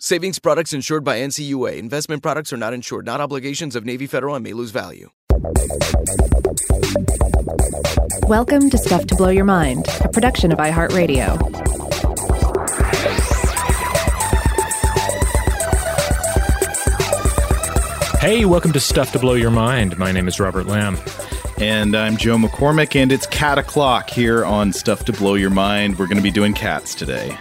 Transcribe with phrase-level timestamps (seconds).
[0.00, 1.76] Savings products insured by NCUA.
[1.76, 5.10] Investment products are not insured, not obligations of Navy Federal and may lose value.
[8.28, 11.36] Welcome to Stuff to Blow Your Mind, a production of iHeartRadio.
[18.20, 19.98] Hey, welcome to Stuff to Blow Your Mind.
[19.98, 20.96] My name is Robert Lamb.
[21.60, 25.98] And I'm Joe McCormick, and it's Cat O'Clock here on Stuff to Blow Your Mind.
[25.98, 27.36] We're going to be doing cats today.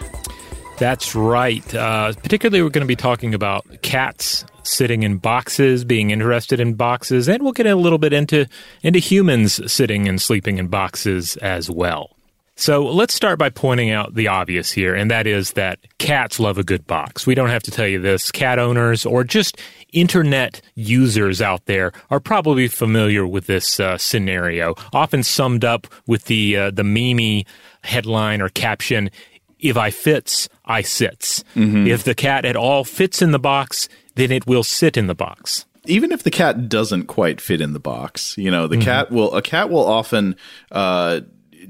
[0.78, 1.74] That's right.
[1.74, 6.76] Uh, particularly, we're going to be talking about cats sitting in boxes, being interested in
[6.76, 8.46] boxes, and we'll get a little bit into
[8.84, 12.12] into humans sitting and sleeping in boxes as well.
[12.60, 16.58] So let's start by pointing out the obvious here, and that is that cats love
[16.58, 17.28] a good box.
[17.28, 18.32] We don't have to tell you this.
[18.32, 19.60] Cat owners or just
[19.94, 26.26] internet users out there are probably familiar with this uh, scenario, often summed up with
[26.26, 27.46] the uh, the meme
[27.84, 29.12] headline or caption:
[29.60, 31.88] "If I fits, I sits." Mm-hmm.
[31.88, 35.16] If the cat at all fits in the box, then it will sit in the
[35.16, 38.84] box even if the cat doesn't quite fit in the box, you know, the mm-hmm.
[38.84, 40.36] cat will a cat will often
[40.72, 41.22] uh,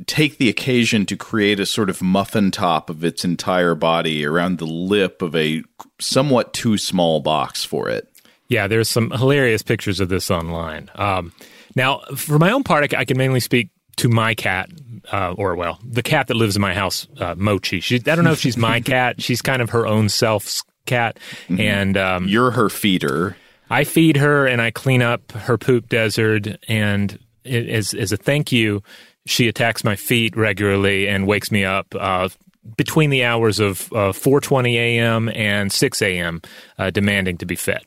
[0.05, 4.59] take the occasion to create a sort of muffin top of its entire body around
[4.59, 5.63] the lip of a
[5.99, 8.07] somewhat too small box for it.
[8.47, 10.89] Yeah, there's some hilarious pictures of this online.
[10.95, 11.33] Um,
[11.75, 14.69] now, for my own part, I can mainly speak to my cat,
[15.11, 17.79] uh, or well, the cat that lives in my house, uh, Mochi.
[17.79, 19.21] She, I don't know if she's my cat.
[19.21, 21.59] She's kind of her own self's cat, mm-hmm.
[21.59, 23.37] and um, you're her feeder.
[23.69, 28.17] I feed her and I clean up her poop desert, and it, as as a
[28.17, 28.83] thank you,
[29.25, 32.29] she attacks my feet regularly and wakes me up uh,
[32.75, 35.29] between the hours of uh, 4:20 a.m.
[35.29, 36.41] and 6 a.m.
[36.77, 37.81] Uh, demanding to be fed.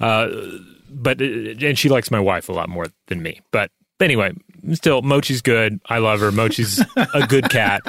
[0.00, 0.28] Uh,
[0.90, 3.40] but uh, and she likes my wife a lot more than me.
[3.50, 3.70] But
[4.00, 4.32] anyway,
[4.72, 5.80] still, Mochi's good.
[5.86, 6.30] I love her.
[6.30, 7.82] Mochi's a good cat.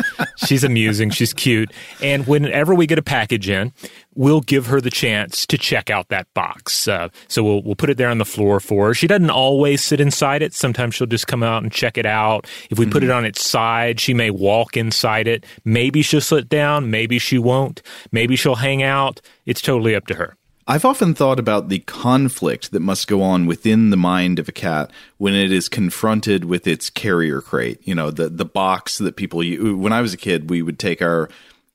[0.45, 1.09] She's amusing.
[1.09, 1.71] She's cute.
[2.01, 3.73] And whenever we get a package in,
[4.15, 6.87] we'll give her the chance to check out that box.
[6.87, 8.93] Uh, so we'll we'll put it there on the floor for her.
[8.93, 10.53] She doesn't always sit inside it.
[10.53, 12.47] Sometimes she'll just come out and check it out.
[12.69, 12.91] If we mm-hmm.
[12.91, 13.17] put it mm-hmm.
[13.17, 15.45] on its side, she may walk inside it.
[15.65, 16.91] Maybe she'll sit down.
[16.91, 17.81] Maybe she won't.
[18.11, 19.21] Maybe she'll hang out.
[19.45, 20.35] It's totally up to her.
[20.69, 24.51] I've often thought about the conflict that must go on within the mind of a
[24.51, 27.79] cat when it is confronted with its carrier crate.
[27.87, 29.41] You know, the the box that people.
[29.41, 29.75] Use.
[29.75, 31.27] When I was a kid, we would take our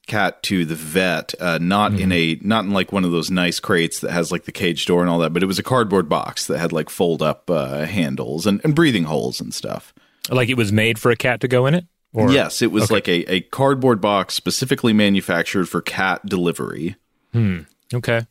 [0.07, 2.03] cat to the vet, uh, not mm-hmm.
[2.03, 4.87] in a not in like one of those nice crates that has like the cage
[4.87, 7.51] door and all that, but it was a cardboard box that had like fold up
[7.51, 9.93] uh, handles and, and breathing holes and stuff.
[10.31, 11.87] Like it was made for a cat to go in it.
[12.13, 12.31] Or?
[12.31, 12.95] Yes, it was okay.
[12.95, 16.95] like a, a cardboard box specifically manufactured for cat delivery.
[17.33, 17.63] Hmm.
[17.93, 18.25] Okay.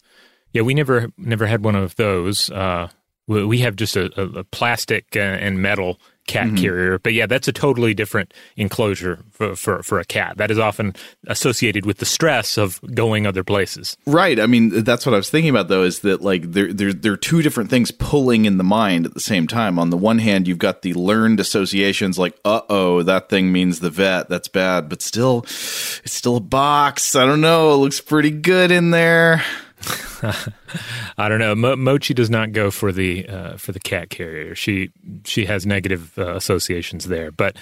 [0.54, 2.50] Yeah, we never never had one of those.
[2.50, 2.88] Uh,
[3.28, 6.56] we have just a, a plastic uh, and metal cat Mm-hmm.
[6.56, 7.00] carrier.
[7.00, 10.38] But yeah, that's a totally different enclosure for, for, for a cat.
[10.38, 10.96] That is often
[11.28, 13.98] associated with the stress of going other places.
[14.06, 14.40] Right.
[14.40, 17.12] I mean, that's what I was thinking about, though, is that like there, there, there
[17.12, 19.78] are two different things pulling in the mind at the same time.
[19.78, 23.82] On the one hand, you've got the learned associations, like, uh oh, that thing means
[23.82, 24.30] the vet.
[24.30, 24.88] That's bad.
[24.88, 27.18] But still, it's still a box.
[27.18, 27.74] I don't know.
[27.74, 29.44] It looks pretty good in there.
[31.18, 31.56] I don't know.
[31.56, 34.56] Mo- Mochi does not go for the uh, for the cat carrier.
[34.56, 34.92] She
[35.26, 37.58] she has negative uh, associations there, but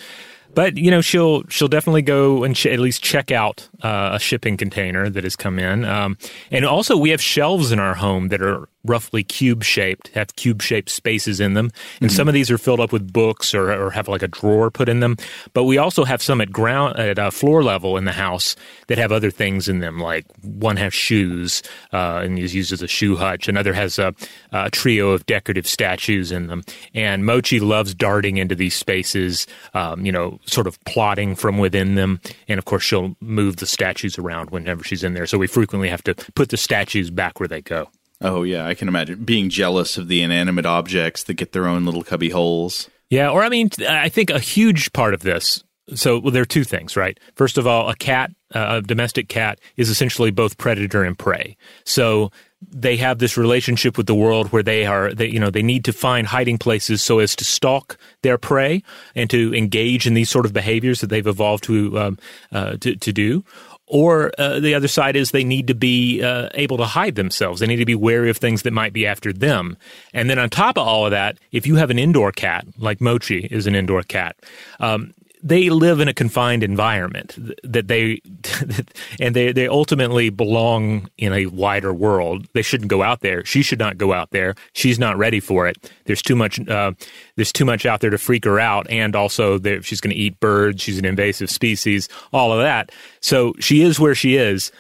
[0.54, 4.20] but you know she'll she'll definitely go and ch- at least check out uh, a
[4.20, 5.86] shipping container that has come in.
[5.86, 6.18] Um,
[6.52, 10.62] and also we have shelves in our home that are roughly cube shaped, have cube
[10.62, 13.92] shaped spaces in them, and some of these are filled up with books or, or
[13.92, 15.18] have like a drawer put in them.
[15.54, 18.56] But we also have some at ground at uh, floor level in the house
[18.88, 20.00] that have other things in them.
[20.00, 21.62] Like one has shoes
[21.94, 23.48] uh, and is used as a shoe hutch.
[23.48, 24.14] Another has a,
[24.52, 26.64] a trio of decorative statues in them.
[26.94, 31.96] And Mochi loves darting into these spaces, um, you know, sort of plotting from within
[31.96, 32.20] them.
[32.48, 35.28] And of course, she'll move the statues around whenever she's in there.
[35.28, 37.90] So we frequently have to put the statues back where they go.
[38.22, 38.68] Oh, yeah.
[38.68, 42.30] I can imagine being jealous of the inanimate objects that get their own little cubby
[42.30, 42.90] holes.
[43.10, 45.64] Yeah, or I mean, I think a huge part of this.
[45.94, 47.20] So well, there are two things, right?
[47.36, 51.58] First of all, a cat, uh, a domestic cat, is essentially both predator and prey.
[51.84, 52.32] So
[52.62, 55.84] they have this relationship with the world where they are, they, you know, they need
[55.86, 58.84] to find hiding places so as to stalk their prey
[59.16, 62.18] and to engage in these sort of behaviors that they've evolved to um,
[62.52, 63.44] uh, to, to do.
[63.94, 67.60] Or uh, the other side is they need to be uh, able to hide themselves.
[67.60, 69.76] They need to be wary of things that might be after them.
[70.14, 73.02] And then on top of all of that, if you have an indoor cat, like
[73.02, 74.38] Mochi is an indoor cat,
[74.80, 78.22] um, they live in a confined environment that they
[79.20, 82.48] and they they ultimately belong in a wider world.
[82.54, 83.44] They shouldn't go out there.
[83.46, 84.56] She should not go out there.
[84.74, 85.92] She's not ready for it.
[86.06, 86.60] There's too much.
[86.68, 86.94] Uh,
[87.36, 90.40] there's too much out there to freak her out, and also she's going to eat
[90.40, 90.82] birds.
[90.82, 92.08] She's an invasive species.
[92.32, 92.92] All of that.
[93.22, 94.72] So she is where she is,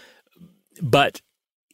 [0.81, 1.21] but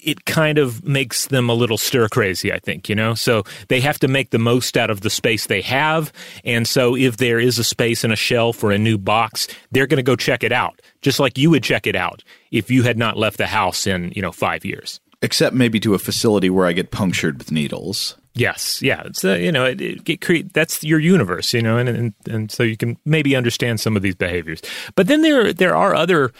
[0.07, 3.13] it kind of makes them a little stir crazy, I think, you know?
[3.13, 6.13] So they have to make the most out of the space they have.
[6.45, 9.86] And so if there is a space in a shelf or a new box, they're
[9.86, 12.83] going to go check it out, just like you would check it out if you
[12.83, 15.01] had not left the house in, you know, five years.
[15.21, 18.15] Except maybe to a facility where I get punctured with needles.
[18.33, 21.89] Yes, yeah, it's uh, you know it, it, create that's your universe, you know, and,
[21.89, 24.62] and and so you can maybe understand some of these behaviors.
[24.94, 26.31] But then there there are other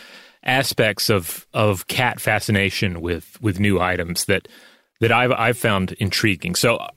[0.44, 4.48] aspects of of cat fascination with with new items that
[5.00, 6.56] that I've I've found intriguing.
[6.56, 6.88] So uh,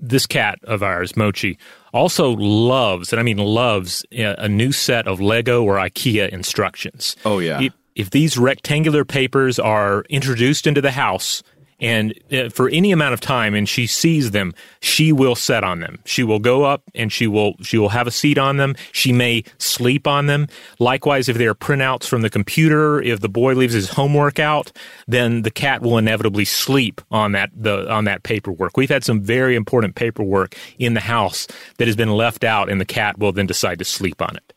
[0.00, 1.58] this cat of ours, Mochi,
[1.92, 7.16] also loves, and I mean loves, a, a new set of Lego or IKEA instructions.
[7.24, 7.60] Oh, yeah.
[7.60, 11.42] If, if these rectangular papers are introduced into the house
[11.84, 15.80] and uh, for any amount of time and she sees them she will set on
[15.80, 15.98] them.
[16.06, 18.74] She will go up and she will she will have a seat on them.
[18.92, 20.48] She may sleep on them.
[20.78, 24.72] Likewise if there are printouts from the computer if the boy leaves his homework out
[25.06, 28.78] then the cat will inevitably sleep on that the on that paperwork.
[28.78, 31.46] We've had some very important paperwork in the house
[31.76, 34.53] that has been left out and the cat will then decide to sleep on it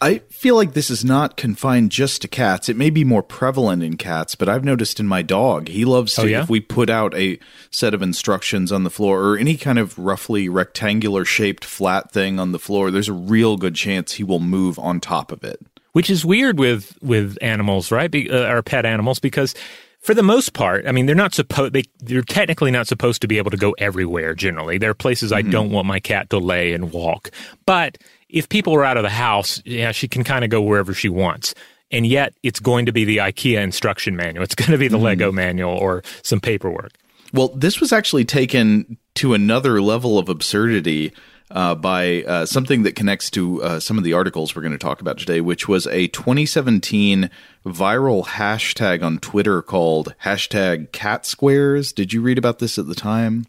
[0.00, 2.68] I feel like this is not confined just to cats.
[2.68, 6.14] It may be more prevalent in cats, but I've noticed in my dog, he loves
[6.14, 6.42] to, Oh, yeah?
[6.42, 7.38] if we put out a
[7.70, 12.38] set of instructions on the floor or any kind of roughly rectangular shaped flat thing
[12.40, 15.60] on the floor, there's a real good chance he will move on top of it.
[15.92, 18.10] which is weird with with animals, right?
[18.10, 19.54] Be, uh, or pet animals because
[20.00, 23.28] for the most part, I mean, they're not supposed they they're technically not supposed to
[23.28, 24.34] be able to go everywhere.
[24.34, 27.30] Generally, there are places I don't want my cat to lay and walk.
[27.66, 27.98] But
[28.28, 31.08] if people are out of the house, yeah, she can kind of go wherever she
[31.08, 31.54] wants.
[31.90, 34.44] And yet, it's going to be the IKEA instruction manual.
[34.44, 36.92] It's going to be the Lego manual or some paperwork.
[37.32, 41.12] Well, this was actually taken to another level of absurdity
[41.50, 44.78] uh, by uh, something that connects to uh, some of the articles we're going to
[44.78, 47.30] talk about today, which was a 2017
[47.64, 51.92] viral hashtag on Twitter called hashtag cat squares.
[51.92, 53.46] Did you read about this at the time?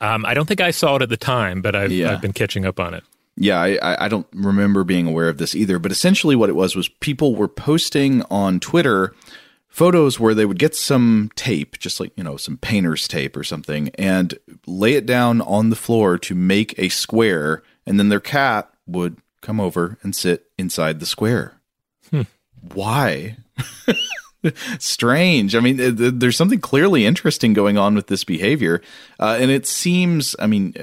[0.00, 2.12] Um, I don't think I saw it at the time, but I've, Yeah.
[2.12, 3.04] I've been catching up on it.
[3.36, 5.78] Yeah, I, I don't remember being aware of this either.
[5.78, 9.14] But essentially, what it was was people were posting on Twitter
[9.68, 13.42] photos where they would get some tape, just like you know some painter's tape or
[13.42, 18.20] something, and lay it down on the floor to make a square, and then their
[18.20, 21.60] cat would come over and sit inside the square.
[22.10, 22.22] Hmm.
[22.74, 23.38] Why?
[24.78, 25.54] strange.
[25.54, 28.82] I mean, th- th- there's something clearly interesting going on with this behavior,
[29.20, 30.34] uh, and it seems.
[30.38, 30.74] I mean,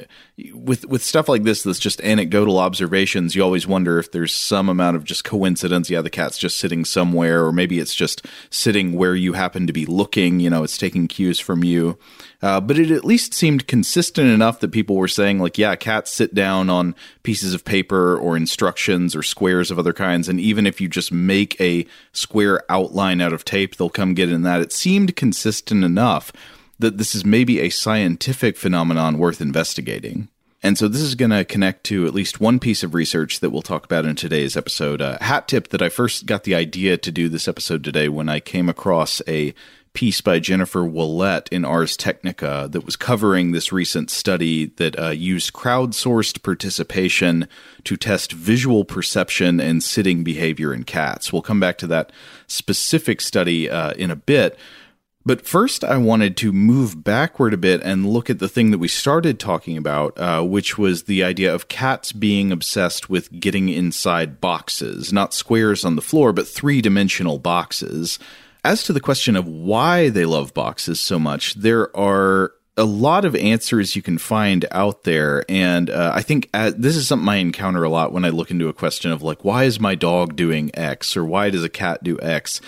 [0.53, 4.69] with with stuff like this that's just anecdotal observations you always wonder if there's some
[4.69, 8.93] amount of just coincidence yeah the cat's just sitting somewhere or maybe it's just sitting
[8.93, 11.97] where you happen to be looking you know it's taking cues from you
[12.41, 16.11] uh, but it at least seemed consistent enough that people were saying like yeah cats
[16.11, 20.65] sit down on pieces of paper or instructions or squares of other kinds and even
[20.65, 24.61] if you just make a square outline out of tape they'll come get in that
[24.61, 26.31] it seemed consistent enough
[26.79, 30.29] that this is maybe a scientific phenomenon worth investigating.
[30.61, 33.49] And so this is going to connect to at least one piece of research that
[33.49, 34.99] we'll talk about in today's episode.
[34.99, 38.27] A hat tip that I first got the idea to do this episode today when
[38.27, 39.53] I came across a
[39.93, 45.09] piece by Jennifer Ouellette in Ars Technica that was covering this recent study that uh,
[45.09, 47.47] used crowdsourced participation
[47.83, 51.33] to test visual perception and sitting behavior in cats.
[51.33, 52.11] We'll come back to that
[52.47, 54.57] specific study uh, in a bit.
[55.25, 58.77] But first, I wanted to move backward a bit and look at the thing that
[58.77, 63.69] we started talking about, uh, which was the idea of cats being obsessed with getting
[63.69, 68.17] inside boxes, not squares on the floor, but three dimensional boxes.
[68.63, 73.25] As to the question of why they love boxes so much, there are a lot
[73.25, 75.43] of answers you can find out there.
[75.49, 78.51] And uh, I think uh, this is something I encounter a lot when I look
[78.51, 81.69] into a question of, like, why is my dog doing X or why does a
[81.69, 82.61] cat do X?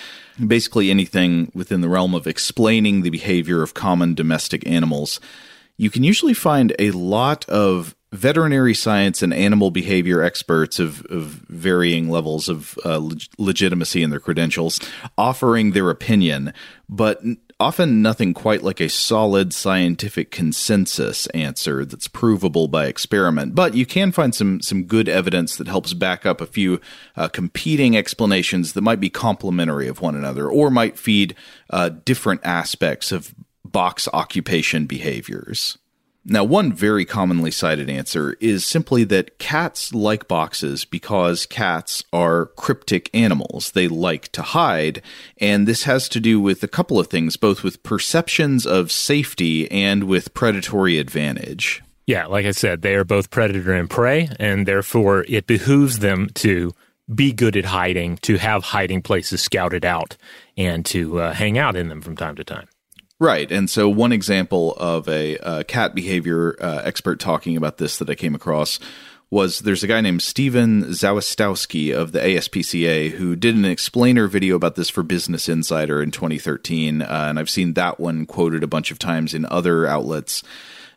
[0.47, 5.19] basically anything within the realm of explaining the behavior of common domestic animals,
[5.77, 11.45] you can usually find a lot of veterinary science and animal behavior experts of, of
[11.47, 14.79] varying levels of uh, leg- legitimacy in their credentials
[15.17, 16.53] offering their opinion,
[16.89, 17.21] but
[17.61, 23.55] often nothing quite like a solid scientific consensus answer that's provable by experiment.
[23.55, 26.81] But you can find some some good evidence that helps back up a few
[27.15, 31.35] uh, competing explanations that might be complementary of one another or might feed
[31.69, 35.77] uh, different aspects of box occupation behaviors.
[36.23, 42.47] Now, one very commonly cited answer is simply that cats like boxes because cats are
[42.57, 43.71] cryptic animals.
[43.71, 45.01] They like to hide,
[45.37, 49.69] and this has to do with a couple of things, both with perceptions of safety
[49.71, 51.81] and with predatory advantage.
[52.05, 56.29] Yeah, like I said, they are both predator and prey, and therefore it behooves them
[56.35, 56.71] to
[57.13, 60.17] be good at hiding, to have hiding places scouted out,
[60.55, 62.67] and to uh, hang out in them from time to time.
[63.21, 63.51] Right.
[63.51, 68.09] And so, one example of a, uh, cat behavior uh, expert talking about this that
[68.09, 68.79] I came across
[69.29, 74.55] was there's a guy named Steven Zawistowski of the ASPCA who did an explainer video
[74.55, 77.03] about this for Business Insider in 2013.
[77.03, 80.41] Uh, and I've seen that one quoted a bunch of times in other outlets.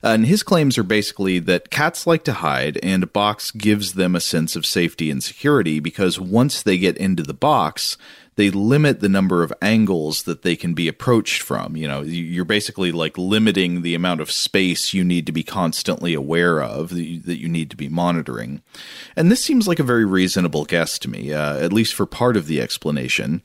[0.02, 4.14] And his claims are basically that cats like to hide, and a box gives them
[4.14, 7.99] a sense of safety and security because once they get into the box,
[8.37, 11.76] they limit the number of angles that they can be approached from.
[11.76, 16.14] You know, you're basically like limiting the amount of space you need to be constantly
[16.14, 18.62] aware of that you, that you need to be monitoring.
[19.17, 22.37] And this seems like a very reasonable guess to me, uh, at least for part
[22.37, 23.43] of the explanation.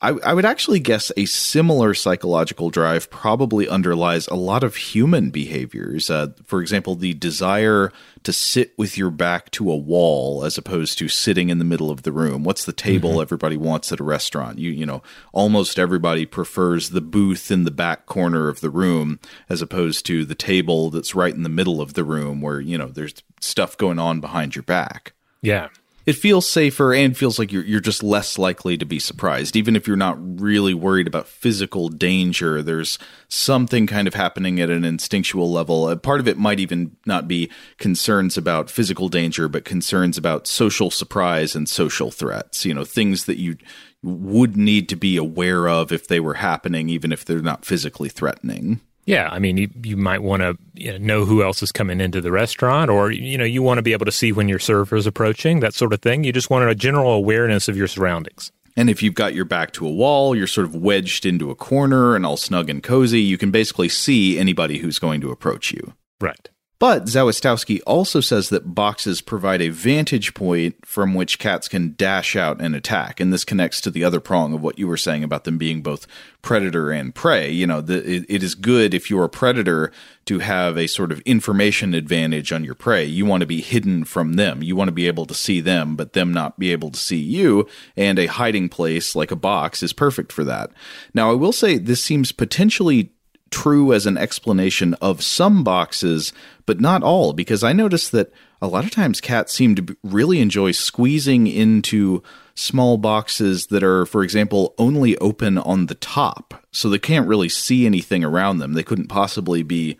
[0.00, 5.30] I, I, would actually guess a similar psychological drive probably underlies a lot of human
[5.30, 6.08] behaviors.
[6.08, 10.98] Uh, for example, the desire to sit with your back to a wall as opposed
[10.98, 12.44] to sitting in the middle of the room.
[12.44, 13.22] What's the table mm-hmm.
[13.22, 14.58] everybody wants at a restaurant?
[14.58, 15.02] You you know,
[15.32, 20.24] almost everybody prefers the booth in the back corner of the room as opposed to
[20.24, 23.76] the table that's right in the middle of the room where you know there's stuff
[23.76, 25.12] going on behind your back.
[25.42, 25.68] Yeah
[26.08, 29.54] it feels safer and feels like you're you're just less likely to be surprised.
[29.56, 32.98] Even if you're not really worried about physical danger there's
[33.28, 35.84] something kind of happening at an instinctual level.
[35.84, 40.46] Uh, part of it might even not be concerns about physical danger but concerns about
[40.46, 43.58] social surprise and social threats you know things that you
[44.02, 48.08] would need to be aware of if they were happening even if they're not physically
[48.08, 51.72] threatening yeah, I mean, you, you might want to you know, know who else is
[51.72, 54.50] coming into the restaurant, or you know, you want to be able to see when
[54.50, 56.24] your server is approaching, that sort of thing.
[56.24, 58.52] You just want a general awareness of your surroundings.
[58.76, 61.54] And if you've got your back to a wall, you're sort of wedged into a
[61.54, 65.72] corner and all snug and cozy, you can basically see anybody who's going to approach
[65.72, 65.94] you.
[66.20, 66.50] Right.
[66.80, 72.36] But Zawistowski also says that boxes provide a vantage point from which cats can dash
[72.36, 73.18] out and attack.
[73.18, 75.82] And this connects to the other prong of what you were saying about them being
[75.82, 76.06] both
[76.40, 77.50] predator and prey.
[77.50, 79.90] You know, the, it, it is good if you're a predator
[80.26, 83.04] to have a sort of information advantage on your prey.
[83.04, 84.62] You want to be hidden from them.
[84.62, 87.16] You want to be able to see them, but them not be able to see
[87.16, 87.66] you.
[87.96, 90.70] And a hiding place like a box is perfect for that.
[91.12, 93.10] Now, I will say this seems potentially
[93.50, 96.32] true as an explanation of some boxes,
[96.66, 100.40] but not all, because I noticed that a lot of times cats seem to really
[100.40, 102.22] enjoy squeezing into
[102.54, 106.66] small boxes that are, for example, only open on the top.
[106.72, 108.72] So they can't really see anything around them.
[108.72, 109.96] They couldn't possibly be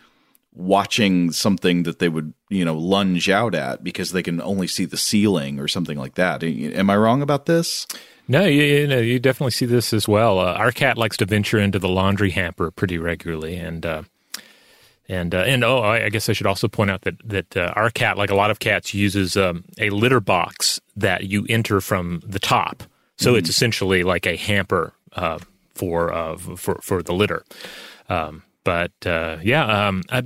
[0.58, 4.84] watching something that they would, you know, lunge out at because they can only see
[4.84, 6.42] the ceiling or something like that.
[6.42, 7.86] Am I wrong about this?
[8.26, 10.38] No, you, you know, you definitely see this as well.
[10.38, 14.02] Uh, our cat likes to venture into the laundry hamper pretty regularly, and uh,
[15.08, 17.88] and uh, and oh, I guess I should also point out that that uh, our
[17.88, 22.20] cat, like a lot of cats, uses um, a litter box that you enter from
[22.26, 22.82] the top.
[23.16, 23.38] So mm-hmm.
[23.38, 25.38] it's essentially like a hamper uh,
[25.74, 27.44] for uh, for for the litter.
[28.10, 30.22] Um, but uh, yeah, um, I,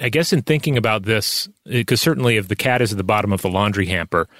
[0.00, 3.34] I guess in thinking about this, because certainly if the cat is at the bottom
[3.34, 4.30] of the laundry hamper,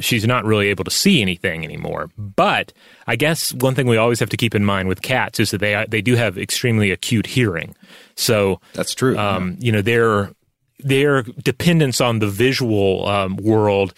[0.00, 2.08] she's not really able to see anything anymore.
[2.16, 2.72] But
[3.06, 5.58] I guess one thing we always have to keep in mind with cats is that
[5.58, 7.76] they they do have extremely acute hearing.
[8.14, 9.18] So that's true.
[9.18, 10.32] Um, you know, their
[10.78, 13.92] their dependence on the visual um, world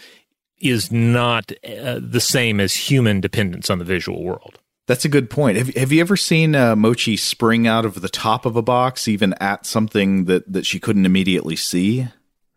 [0.58, 4.58] is not uh, the same as human dependence on the visual world.
[4.90, 5.56] That's a good point.
[5.56, 9.06] Have Have you ever seen uh, Mochi spring out of the top of a box,
[9.06, 12.08] even at something that that she couldn't immediately see?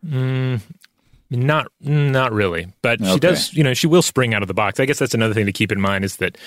[0.04, 0.60] Mm,
[1.30, 3.14] not not really, but okay.
[3.14, 3.54] she does.
[3.54, 4.80] You know, she will spring out of the box.
[4.80, 6.40] I guess that's another thing to keep in mind is that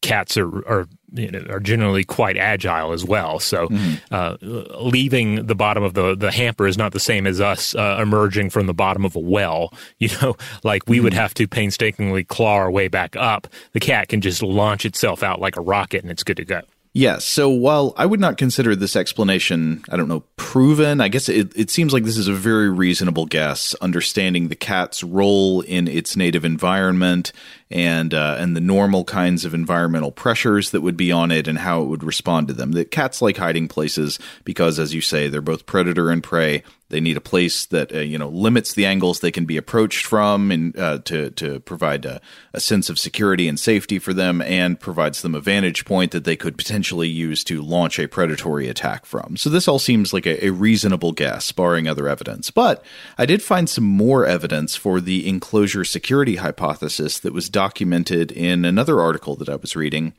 [0.00, 3.38] cats are are you know, are generally quite agile as well.
[3.38, 4.14] So mm-hmm.
[4.14, 4.36] uh,
[4.80, 8.50] leaving the bottom of the the hamper is not the same as us uh, emerging
[8.50, 9.72] from the bottom of a well.
[9.98, 11.04] You know, like we mm-hmm.
[11.04, 13.46] would have to painstakingly claw our way back up.
[13.72, 16.60] The cat can just launch itself out like a rocket, and it's good to go.
[16.96, 17.24] Yes.
[17.24, 21.52] So while I would not consider this explanation, I don't know, proven, I guess it,
[21.56, 26.16] it seems like this is a very reasonable guess, understanding the cat's role in its
[26.16, 27.32] native environment
[27.68, 31.58] and uh, and the normal kinds of environmental pressures that would be on it and
[31.58, 32.70] how it would respond to them.
[32.70, 36.62] The cats like hiding places because, as you say, they're both predator and prey.
[36.94, 40.06] They need a place that uh, you know limits the angles they can be approached
[40.06, 42.20] from, and uh, to to provide a,
[42.52, 46.22] a, sense of security and safety for them, and provides them a vantage point that
[46.22, 49.36] they could potentially use to launch a predatory attack from.
[49.36, 52.52] So this all seems like a, a reasonable guess, barring other evidence.
[52.52, 52.84] But
[53.18, 58.64] I did find some more evidence for the enclosure security hypothesis that was documented in
[58.64, 60.12] another article that I was reading.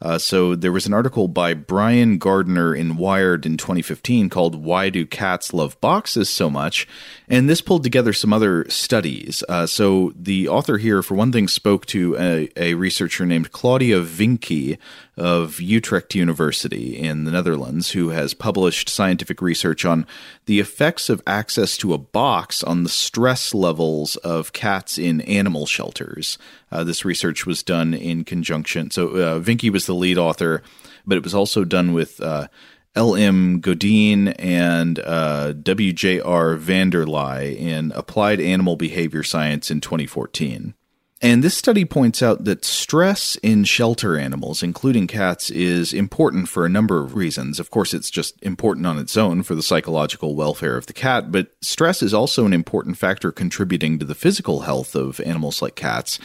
[0.00, 4.90] Uh, so there was an article by Brian Gardner in Wired in 2015 called "Why
[4.90, 6.86] Do Cats Love Boxes So Much?"
[7.28, 9.42] and this pulled together some other studies.
[9.48, 14.02] Uh, so the author here, for one thing, spoke to a, a researcher named Claudia
[14.02, 14.76] Vinke
[15.16, 20.06] of Utrecht University in the Netherlands, who has published scientific research on
[20.44, 25.66] the effects of access to a box on the stress levels of cats in animal
[25.66, 26.36] shelters.
[26.70, 28.90] Uh, this research was done in conjunction.
[28.90, 30.62] So uh, Vinke was the lead author,
[31.06, 32.48] but it was also done with uh,
[32.94, 33.60] L.M.
[33.60, 36.56] Godijn and uh, W.J.R.
[36.56, 40.74] van der Leij in Applied Animal Behavior Science in 2014.
[41.22, 46.66] And this study points out that stress in shelter animals, including cats, is important for
[46.66, 47.58] a number of reasons.
[47.58, 51.32] Of course, it's just important on its own for the psychological welfare of the cat,
[51.32, 55.74] but stress is also an important factor contributing to the physical health of animals like
[55.74, 56.18] cats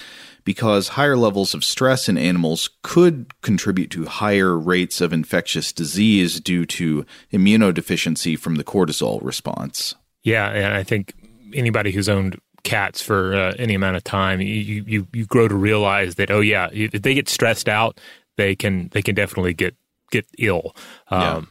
[0.43, 6.41] because higher levels of stress in animals could contribute to higher rates of infectious disease
[6.41, 9.95] due to immunodeficiency from the cortisol response.
[10.23, 11.13] Yeah, and I think
[11.53, 15.55] anybody who's owned cats for uh, any amount of time, you, you you grow to
[15.55, 17.99] realize that oh yeah, if they get stressed out,
[18.37, 19.75] they can they can definitely get
[20.11, 20.75] get ill.
[21.09, 21.41] Um, yeah.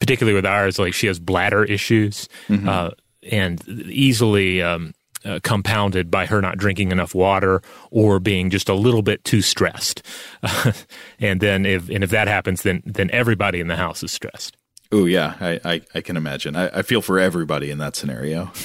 [0.00, 2.68] Particularly with ours, like she has bladder issues, mm-hmm.
[2.68, 2.90] uh,
[3.30, 4.92] and easily um,
[5.24, 9.40] uh, compounded by her not drinking enough water or being just a little bit too
[9.40, 10.02] stressed.
[11.18, 14.56] and then if and if that happens, then then everybody in the house is stressed.
[14.92, 16.54] Oh yeah, I, I, I can imagine.
[16.56, 18.52] I, I feel for everybody in that scenario.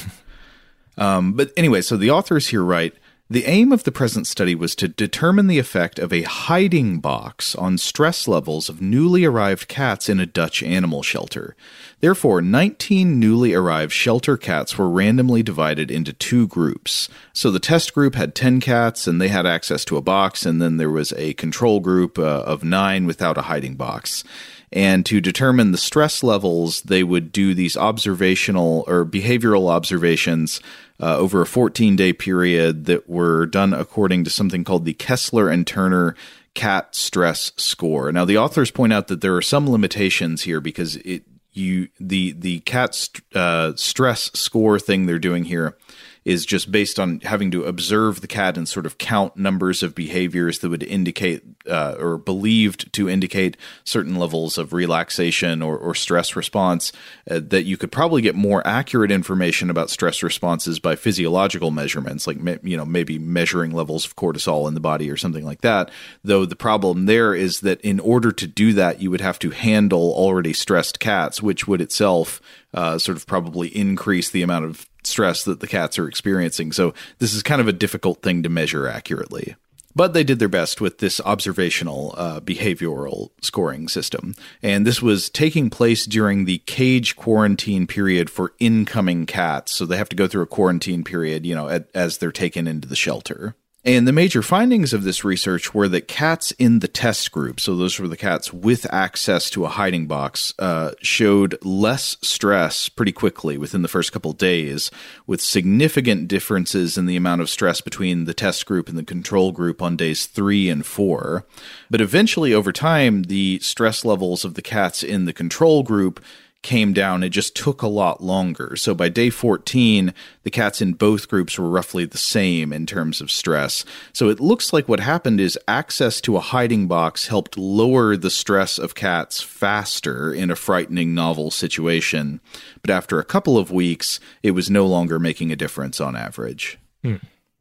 [1.00, 2.94] um, but anyway, so the authors here write
[3.32, 7.54] the aim of the present study was to determine the effect of a hiding box
[7.54, 11.56] on stress levels of newly arrived cats in a Dutch animal shelter.
[12.00, 17.08] Therefore, 19 newly arrived shelter cats were randomly divided into two groups.
[17.32, 20.60] So the test group had 10 cats and they had access to a box, and
[20.60, 24.24] then there was a control group uh, of nine without a hiding box.
[24.72, 30.62] And to determine the stress levels, they would do these observational or behavioral observations
[31.00, 35.50] uh, over a 14 day period that were done according to something called the Kessler
[35.50, 36.16] and Turner
[36.54, 38.12] cat stress score.
[38.12, 42.32] Now, the authors point out that there are some limitations here because it you the
[42.34, 45.78] the cat st- uh, stress score thing they're doing here
[46.26, 49.96] is just based on having to observe the cat and sort of count numbers of
[49.96, 55.96] behaviors that would indicate uh, or believed to indicate certain levels of relaxation or, or
[55.96, 56.92] stress response,
[57.30, 62.28] uh, that you could probably get more accurate information about stress responses by physiological measurements,
[62.28, 65.92] like you know maybe measuring levels of cortisol in the body or something like that.
[66.24, 69.52] Though the problem there is that in order to do that, you would have to
[69.52, 72.42] handle already stressed cats, which would itself
[72.74, 76.72] uh, sort of probably increase the amount of stress that the cats are experiencing.
[76.72, 79.56] So this is kind of a difficult thing to measure accurately.
[79.96, 84.36] But they did their best with this observational uh, behavioral scoring system.
[84.62, 89.74] And this was taking place during the cage quarantine period for incoming cats.
[89.74, 92.88] So they have to go through a quarantine period, you know, as they're taken into
[92.88, 93.56] the shelter.
[93.86, 97.78] And the major findings of this research were that cats in the test group, so
[97.78, 103.14] those were the cats with access to a hiding box, uh, showed less stress pretty
[103.14, 104.92] quickly within the first couple days,
[105.26, 109.54] with significant differences in the amount of stress between the test group and the control
[109.54, 111.46] group on days three and four.
[111.90, 116.20] But eventually, over time, the stress levels of the cats in the control group
[116.62, 117.24] came down.
[117.24, 118.76] It just took a lot longer.
[118.76, 123.22] So by day 14, the cats in both groups were roughly the same in terms
[123.22, 123.86] of stress.
[124.12, 128.30] So it looks like what happened is access to a hiding box helped lower the
[128.30, 132.42] stress of cats faster in a frightening novel situation.
[132.82, 136.78] But after a couple of weeks, it was no longer making a difference on average.
[137.04, 137.16] Hmm.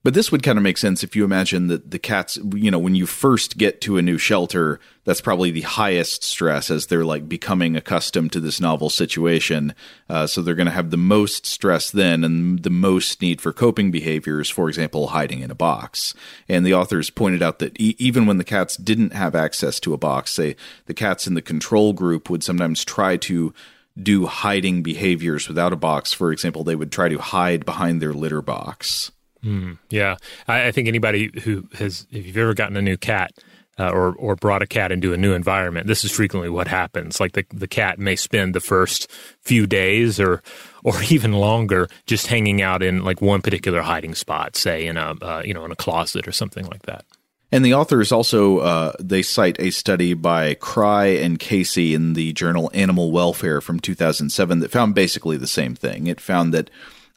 [0.04, 2.78] But this would kind of make sense if you imagine that the cats, you know,
[2.78, 7.04] when you first get to a new shelter, that's probably the highest stress as they're
[7.04, 9.74] like becoming accustomed to this novel situation.
[10.08, 13.52] Uh, so they're going to have the most stress then and the most need for
[13.52, 16.14] coping behaviors, for example, hiding in a box.
[16.48, 19.94] And the authors pointed out that e- even when the cats didn't have access to
[19.94, 20.54] a box, say
[20.86, 23.52] the cats in the control group would sometimes try to
[24.00, 26.12] do hiding behaviors without a box.
[26.12, 29.10] For example, they would try to hide behind their litter box.
[29.44, 33.30] Mm, yeah, I, I, think anybody who has, if you've ever gotten a new cat
[33.78, 37.20] uh, or or brought a cat into a new environment, this is frequently what happens.
[37.20, 39.10] Like the the cat may spend the first
[39.42, 40.42] few days or
[40.82, 45.14] or even longer just hanging out in like one particular hiding spot, say in a
[45.22, 47.04] uh, you know in a closet or something like that.
[47.50, 52.32] And the authors also uh, they cite a study by Kry and Casey in the
[52.32, 56.08] journal Animal Welfare from 2007 that found basically the same thing.
[56.08, 56.68] It found that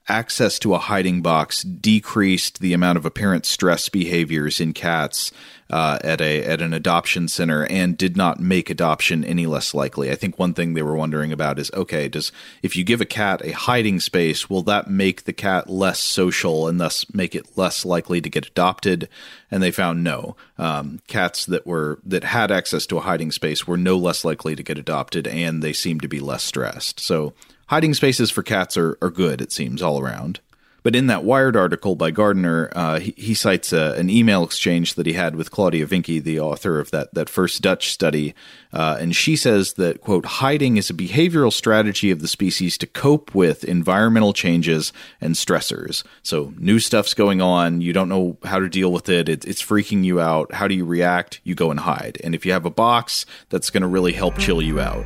[0.07, 5.31] access to a hiding box decreased the amount of apparent stress behaviors in cats
[5.69, 10.11] uh, at a at an adoption center and did not make adoption any less likely.
[10.11, 13.05] I think one thing they were wondering about is okay, does if you give a
[13.05, 17.57] cat a hiding space, will that make the cat less social and thus make it
[17.57, 19.07] less likely to get adopted?
[19.49, 20.35] And they found no.
[20.57, 24.55] Um, cats that were that had access to a hiding space were no less likely
[24.55, 26.99] to get adopted, and they seemed to be less stressed.
[26.99, 27.33] So
[27.71, 30.41] hiding spaces for cats are, are good, it seems, all around.
[30.83, 34.95] But in that Wired article by Gardner, uh, he, he, cites a, an email exchange
[34.95, 38.33] that he had with Claudia Vinke, the author of that, that first Dutch study.
[38.73, 42.87] Uh, and she says that, quote, hiding is a behavioral strategy of the species to
[42.87, 46.03] cope with environmental changes and stressors.
[46.23, 47.79] So new stuff's going on.
[47.79, 49.29] You don't know how to deal with it.
[49.29, 50.51] it it's freaking you out.
[50.51, 51.39] How do you react?
[51.45, 52.17] You go and hide.
[52.21, 55.05] And if you have a box, that's going to really help chill you out.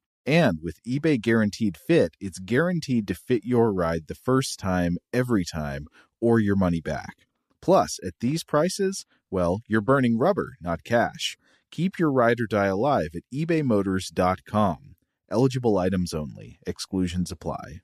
[0.25, 5.43] And with eBay Guaranteed Fit, it's guaranteed to fit your ride the first time, every
[5.43, 5.87] time,
[6.19, 7.25] or your money back.
[7.61, 11.37] Plus, at these prices, well, you're burning rubber, not cash.
[11.71, 14.95] Keep your ride or die alive at ebaymotors.com.
[15.29, 17.79] Eligible items only, exclusions apply.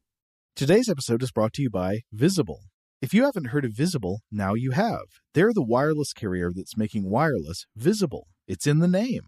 [0.55, 2.61] Today's episode is brought to you by Visible.
[3.01, 5.05] If you haven't heard of Visible, now you have.
[5.33, 8.27] They're the wireless carrier that's making wireless visible.
[8.47, 9.27] It's in the name.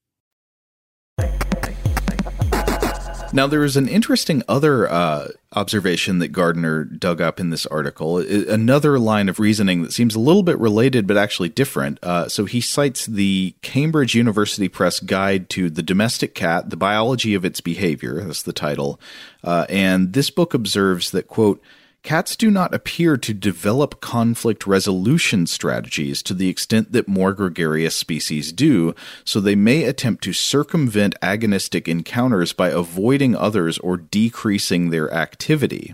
[3.33, 8.17] Now, there is an interesting other uh, observation that Gardner dug up in this article.
[8.17, 11.97] Another line of reasoning that seems a little bit related, but actually different.
[12.03, 17.33] Uh, so he cites the Cambridge University Press Guide to the Domestic Cat, The Biology
[17.33, 18.21] of Its Behavior.
[18.21, 18.99] That's the title.
[19.45, 21.61] Uh, and this book observes that, quote,
[22.03, 27.95] Cats do not appear to develop conflict resolution strategies to the extent that more gregarious
[27.95, 34.89] species do, so they may attempt to circumvent agonistic encounters by avoiding others or decreasing
[34.89, 35.93] their activity.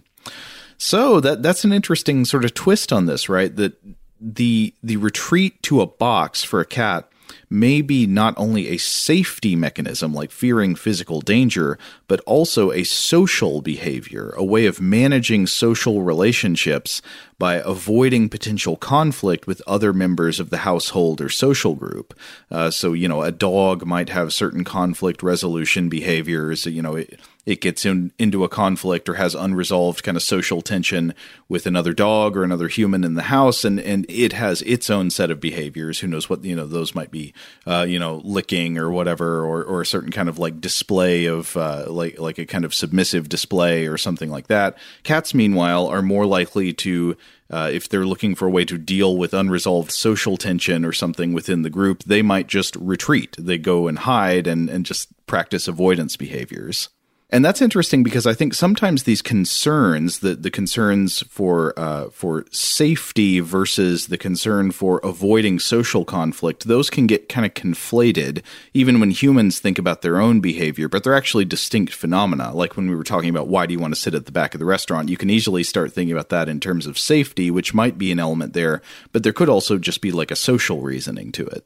[0.78, 3.54] So that that's an interesting sort of twist on this, right?
[3.56, 3.74] That
[4.22, 7.10] the the retreat to a box for a cat
[7.50, 13.62] may be not only a safety mechanism like fearing physical danger, but also a social
[13.62, 17.02] behavior, a way of managing social relationships
[17.40, 22.18] by avoiding potential conflict with other members of the household or social group.
[22.50, 26.66] Uh, so, you know, a dog might have certain conflict resolution behaviors.
[26.66, 30.62] You know, it, it gets in, into a conflict or has unresolved kind of social
[30.62, 31.14] tension
[31.48, 35.10] with another dog or another human in the house, and and it has its own
[35.10, 36.00] set of behaviors.
[36.00, 37.34] Who knows what you know those might be,
[37.66, 41.56] uh, you know, licking or whatever, or or a certain kind of like display of
[41.56, 44.78] uh, like like a kind of submissive display or something like that.
[45.04, 47.16] Cats, meanwhile, are more likely to
[47.50, 51.34] uh, if they're looking for a way to deal with unresolved social tension or something
[51.34, 53.36] within the group, they might just retreat.
[53.38, 56.90] They go and hide and, and just practice avoidance behaviors.
[57.30, 62.46] And that's interesting because I think sometimes these concerns, the the concerns for uh, for
[62.52, 69.02] safety versus the concern for avoiding social conflict, those can get kind of conflated, even
[69.02, 70.88] when humans think about their own behavior.
[70.88, 72.54] But they're actually distinct phenomena.
[72.54, 74.56] Like when we were talking about why do you want to sit at the back
[74.56, 77.74] of the restaurant, you can easily start thinking about that in terms of safety, which
[77.74, 78.82] might be an element there.
[79.12, 81.66] But there could also just be like a social reasoning to it.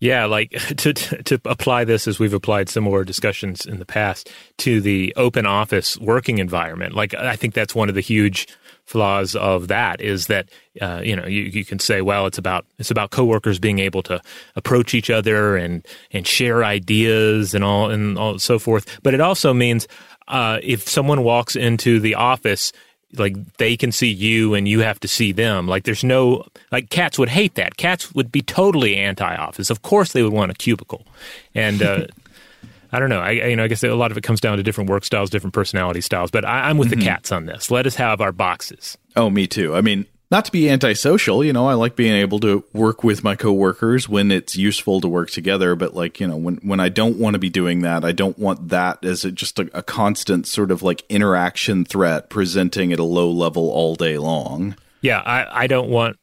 [0.00, 4.80] Yeah, like to to apply this as we've applied similar discussions in the past to
[4.80, 6.94] the open office working environment.
[6.94, 8.48] Like I think that's one of the huge
[8.86, 10.48] flaws of that is that
[10.80, 14.02] uh, you know you, you can say well it's about it's about coworkers being able
[14.02, 14.20] to
[14.56, 19.20] approach each other and and share ideas and all and all so forth but it
[19.20, 19.86] also means
[20.26, 22.72] uh, if someone walks into the office
[23.16, 25.66] like they can see you and you have to see them.
[25.66, 27.76] Like there's no like cats would hate that.
[27.76, 29.70] Cats would be totally anti-office.
[29.70, 31.06] Of course they would want a cubicle,
[31.54, 32.06] and uh,
[32.92, 33.20] I don't know.
[33.20, 35.30] I you know I guess a lot of it comes down to different work styles,
[35.30, 36.30] different personality styles.
[36.30, 37.00] But I, am with mm-hmm.
[37.00, 37.70] the cats on this.
[37.70, 38.96] Let us have our boxes.
[39.16, 39.74] Oh, me too.
[39.74, 43.24] I mean, not to be antisocial, you know, I like being able to work with
[43.24, 45.74] my coworkers when it's useful to work together.
[45.74, 48.38] But like, you know, when, when I don't want to be doing that, I don't
[48.38, 53.00] want that as a, just a, a constant sort of like interaction threat presenting at
[53.00, 54.76] a low level all day long.
[55.00, 55.18] Yeah.
[55.18, 56.16] I, I don't want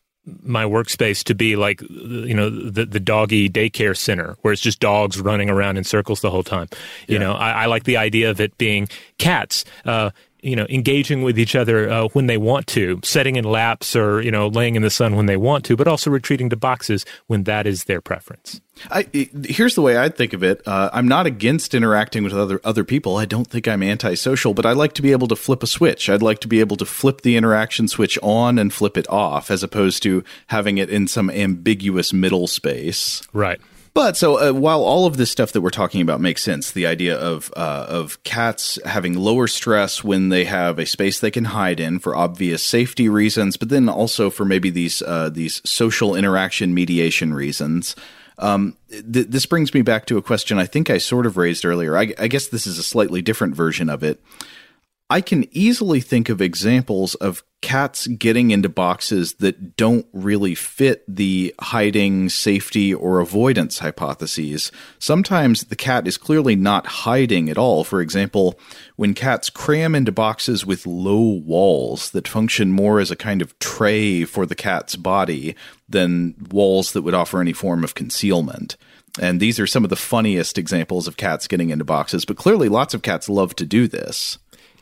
[0.44, 4.80] my workspace to be like you know the the doggy daycare center where it's just
[4.80, 6.68] dogs running around in circles the whole time.
[7.08, 7.20] You yeah.
[7.20, 9.64] know, I, I, like the idea of it being cats.
[9.86, 10.12] Uh,
[10.48, 14.22] you know, engaging with each other uh, when they want to, setting in laps or,
[14.22, 17.06] you know, laying in the sun when they want to, but also retreating to boxes
[17.28, 18.62] when that is their preference.
[18.90, 19.08] I,
[19.44, 20.66] here's the way I think of it.
[20.66, 23.18] Uh, I'm not against interacting with other other people.
[23.18, 26.10] I don't think I'm antisocial, but I like to be able to flip a switch.
[26.10, 29.52] I'd like to be able to flip the interaction switch on and flip it off,
[29.52, 33.22] as opposed to having it in some ambiguous middle space.
[33.34, 33.60] Right.
[33.98, 36.86] But so uh, while all of this stuff that we're talking about makes sense, the
[36.86, 41.46] idea of uh, of cats having lower stress when they have a space they can
[41.46, 46.14] hide in for obvious safety reasons, but then also for maybe these uh, these social
[46.14, 47.96] interaction mediation reasons.
[48.38, 51.66] Um, th- this brings me back to a question I think I sort of raised
[51.66, 51.98] earlier.
[51.98, 54.22] I, I guess this is a slightly different version of it.
[55.10, 61.04] I can easily think of examples of cats getting into boxes that don't really fit
[61.08, 64.70] the hiding, safety, or avoidance hypotheses.
[65.00, 67.86] Sometimes the cat is clearly not hiding at all.
[67.86, 68.60] For example,
[68.98, 73.58] when cats cram into boxes with low walls that function more as a kind of
[73.60, 75.56] tray for the cat's body
[75.88, 78.76] than walls that would offer any form of concealment.
[79.20, 82.70] And these are some of the funniest examples of cats getting into boxes, but clearly
[82.70, 84.38] lots of cats love to do this.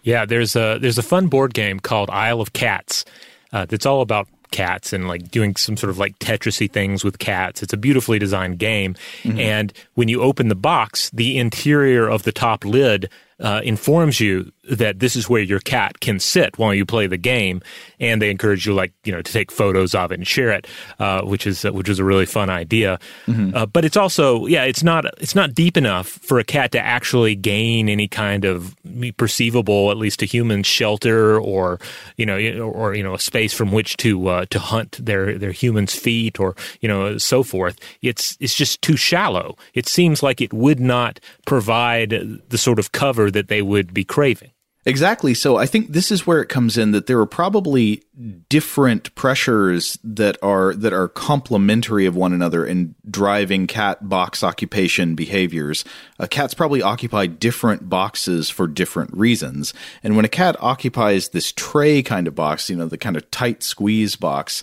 [0.05, 3.05] Yeah, there's a there's a fun board game called Isle of Cats
[3.51, 7.17] uh, that's all about cats and like doing some sort of like Tetrisy things with
[7.17, 7.63] cats.
[7.63, 9.39] It's a beautifully designed game, mm-hmm.
[9.39, 14.51] and when you open the box, the interior of the top lid uh, informs you
[14.69, 17.61] that this is where your cat can sit while you play the game,
[17.99, 20.67] and they encourage you, like you know, to take photos of it and share it,
[20.99, 22.99] uh, which is uh, which is a really fun idea.
[23.27, 23.55] Mm-hmm.
[23.55, 26.79] Uh, but it's also, yeah, it's not it's not deep enough for a cat to
[26.79, 28.75] actually gain any kind of
[29.17, 31.79] perceivable, at least to humans, shelter or
[32.17, 35.51] you know, or you know, a space from which to uh, to hunt their their
[35.51, 37.79] human's feet or you know, so forth.
[38.01, 39.57] It's it's just too shallow.
[39.73, 42.09] It seems like it would not provide
[42.49, 44.51] the sort of cover that they would be craving.
[44.87, 45.33] Exactly.
[45.33, 48.03] So I think this is where it comes in that there are probably
[48.49, 55.15] different pressures that are that are complementary of one another in driving cat box occupation
[55.15, 55.85] behaviors.
[56.19, 59.73] A cats probably occupy different boxes for different reasons.
[60.03, 63.31] And when a cat occupies this tray kind of box, you know, the kind of
[63.31, 64.61] tight squeeze box,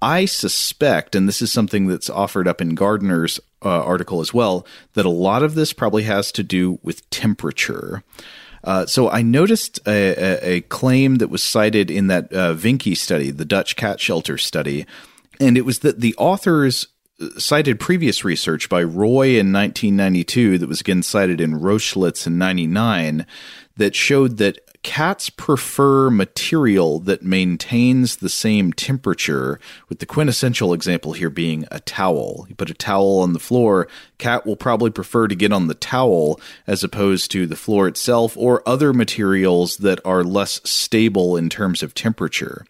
[0.00, 4.64] I suspect, and this is something that's offered up in Gardner's uh, article as well,
[4.94, 8.04] that a lot of this probably has to do with temperature.
[8.64, 12.56] Uh, so I noticed a, a, a, claim that was cited in that uh,
[12.94, 14.86] study, the Dutch cat shelter study,
[15.40, 16.88] and it was that the authors
[17.20, 22.38] uh, cited previous research by Roy in 1992 that was again cited in Rochlitz in
[22.38, 23.26] 99
[23.76, 31.12] that showed that cats prefer material that maintains the same temperature, with the quintessential example
[31.12, 32.46] here being a towel.
[32.48, 33.88] You put a towel on the floor,
[34.18, 38.36] cat will probably prefer to get on the towel as opposed to the floor itself
[38.36, 42.64] or other materials that are less stable in terms of temperature.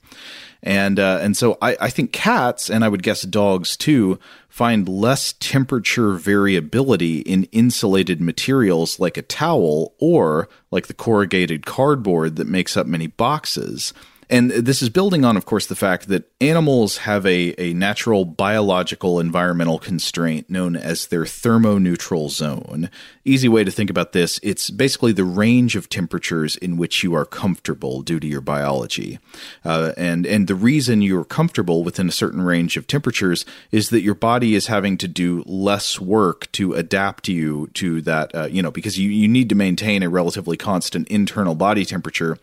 [0.63, 4.19] And uh, and so I, I think cats and I would guess dogs too
[4.49, 12.37] find less temperature variability in insulated materials like a towel or like the corrugated cardboard
[12.37, 13.95] that makes up many boxes.
[14.31, 18.27] And this is building on, of course, the fact that animals have a, a natural
[18.27, 22.91] biological environmental constraint known as their thermoneutral zone.
[23.25, 27.15] Easy way to think about this it's basically the range of temperatures in which you
[27.15, 29.19] are comfortable due to your biology.
[29.65, 34.03] Uh, and, and the reason you're comfortable within a certain range of temperatures is that
[34.03, 38.63] your body is having to do less work to adapt you to that, uh, you
[38.63, 42.39] know, because you, you need to maintain a relatively constant internal body temperature.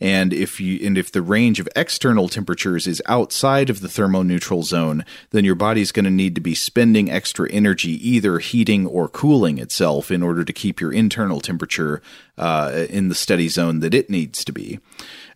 [0.00, 4.64] And if you, and if the range of external temperatures is outside of the thermoneutral
[4.64, 9.08] zone, then your body's going to need to be spending extra energy either heating or
[9.08, 12.02] cooling itself in order to keep your internal temperature
[12.36, 14.78] uh, in the steady zone that it needs to be.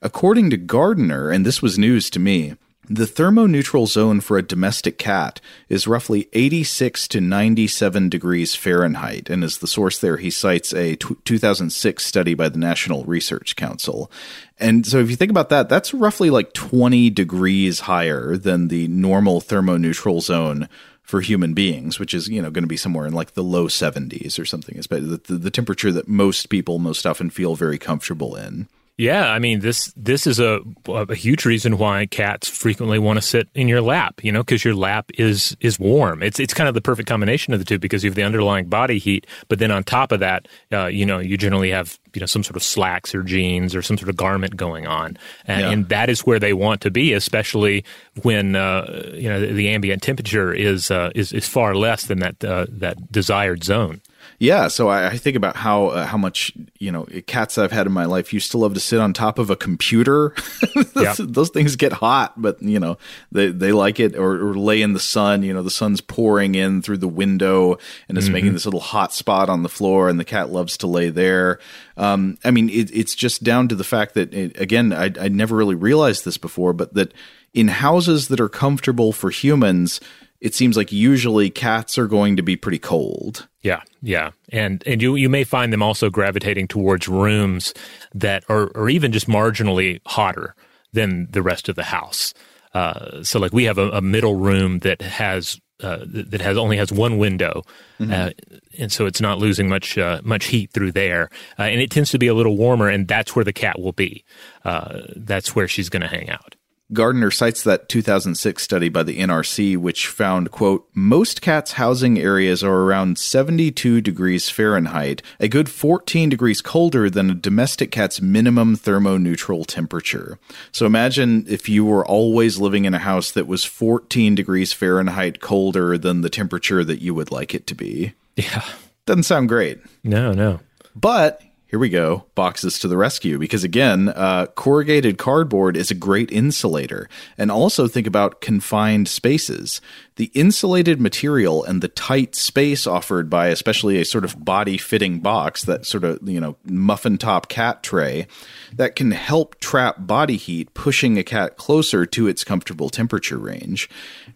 [0.00, 2.54] According to Gardner, and this was news to me,
[2.88, 9.30] the thermoneutral zone for a domestic cat is roughly 86 to 97 degrees Fahrenheit.
[9.30, 13.54] And as the source there, he cites a t- 2006 study by the National Research
[13.54, 14.10] Council.
[14.58, 18.88] And so if you think about that, that's roughly like 20 degrees higher than the
[18.88, 20.68] normal thermoneutral zone
[21.02, 23.68] for human beings, which is, you know, going to be somewhere in like the low
[23.68, 24.80] 70s or something.
[24.88, 28.68] The, the, the temperature that most people most often feel very comfortable in.
[29.02, 33.20] Yeah, I mean this this is a a huge reason why cats frequently want to
[33.20, 36.22] sit in your lap, you know, because your lap is is warm.
[36.22, 38.68] It's it's kind of the perfect combination of the two because you have the underlying
[38.68, 42.20] body heat, but then on top of that, uh, you know, you generally have you
[42.20, 45.60] know some sort of slacks or jeans or some sort of garment going on, and,
[45.62, 45.70] yeah.
[45.70, 47.84] and that is where they want to be, especially
[48.22, 52.20] when uh, you know the, the, ambient temperature is uh, is is far less than
[52.20, 54.00] that uh, that desired zone.
[54.38, 57.86] Yeah, so I, I think about how uh, how much you know cats I've had
[57.86, 60.34] in my life used to love to sit on top of a computer.
[60.94, 62.98] those, those, things get hot, but you know
[63.30, 65.42] they they like it, or, or, lay in the sun.
[65.42, 68.34] You know the sun's pouring in through the window, and it's mm-hmm.
[68.34, 71.58] making this little hot spot on the floor, and the cat loves to lay there.
[71.96, 75.28] Um, I mean, it, it's just down to the fact that it, again, I I
[75.28, 77.12] never really realized this before, but that
[77.54, 80.00] in houses that are comfortable for humans
[80.42, 83.46] it seems like usually cats are going to be pretty cold.
[83.62, 87.72] Yeah, yeah, and and you you may find them also gravitating towards rooms
[88.12, 90.56] that are, are even just marginally hotter
[90.92, 92.34] than the rest of the house.
[92.74, 96.76] Uh, so, like we have a, a middle room that has uh, that has only
[96.76, 97.62] has one window,
[98.00, 98.12] mm-hmm.
[98.12, 98.30] uh,
[98.78, 102.10] and so it's not losing much uh, much heat through there, uh, and it tends
[102.10, 104.24] to be a little warmer, and that's where the cat will be.
[104.64, 106.56] Uh, that's where she's going to hang out.
[106.92, 112.62] Gardner cites that 2006 study by the NRC, which found, quote, most cats' housing areas
[112.62, 118.76] are around 72 degrees Fahrenheit, a good 14 degrees colder than a domestic cat's minimum
[118.76, 120.38] thermoneutral temperature.
[120.70, 125.40] So imagine if you were always living in a house that was 14 degrees Fahrenheit
[125.40, 128.12] colder than the temperature that you would like it to be.
[128.36, 128.64] Yeah.
[129.06, 129.80] Doesn't sound great.
[130.04, 130.60] No, no.
[130.94, 131.42] But
[131.72, 133.38] here we go, boxes to the rescue.
[133.38, 137.08] Because again, uh, corrugated cardboard is a great insulator.
[137.38, 139.80] And also think about confined spaces
[140.16, 145.20] the insulated material and the tight space offered by especially a sort of body fitting
[145.20, 148.26] box that sort of you know muffin top cat tray
[148.74, 153.88] that can help trap body heat pushing a cat closer to its comfortable temperature range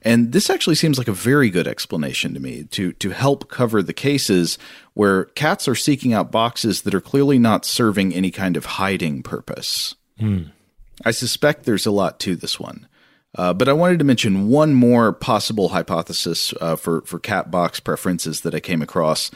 [0.07, 3.83] and this actually seems like a very good explanation to me to to help cover
[3.83, 4.57] the cases
[4.95, 9.23] where cats are seeking out boxes that are clearly not serving any kind of hiding
[9.23, 10.51] purpose mm.
[11.05, 12.87] i suspect there's a lot to this one
[13.37, 17.81] uh, but I wanted to mention one more possible hypothesis uh, for for cat box
[17.81, 19.31] preferences that I came across.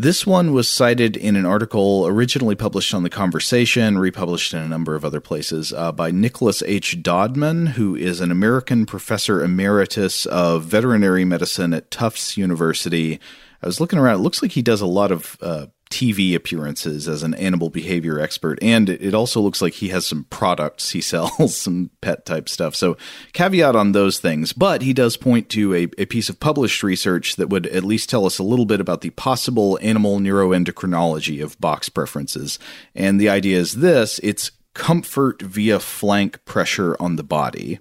[0.00, 4.66] This one was cited in an article originally published on The Conversation, republished in a
[4.66, 7.02] number of other places, uh, by Nicholas H.
[7.02, 13.20] Dodman, who is an American professor emeritus of veterinary medicine at Tufts University.
[13.62, 14.14] I was looking around.
[14.14, 18.20] It looks like he does a lot of uh, TV appearances as an animal behavior
[18.20, 18.58] expert.
[18.62, 22.74] And it also looks like he has some products he sells, some pet type stuff.
[22.74, 22.96] So,
[23.32, 24.52] caveat on those things.
[24.52, 28.08] But he does point to a, a piece of published research that would at least
[28.08, 32.58] tell us a little bit about the possible animal neuroendocrinology of box preferences.
[32.94, 37.80] And the idea is this it's comfort via flank pressure on the body.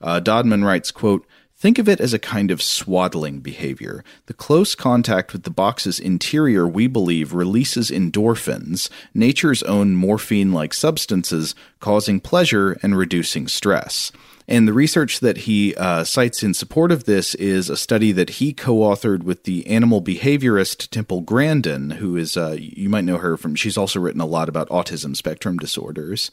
[0.00, 1.26] Uh, Dodman writes, quote,
[1.60, 4.04] Think of it as a kind of swaddling behavior.
[4.26, 10.72] The close contact with the box's interior, we believe, releases endorphins, nature's own morphine like
[10.72, 14.12] substances, causing pleasure and reducing stress.
[14.46, 18.30] And the research that he uh, cites in support of this is a study that
[18.30, 23.18] he co authored with the animal behaviorist Temple Grandin, who is, uh, you might know
[23.18, 26.30] her from, she's also written a lot about autism spectrum disorders.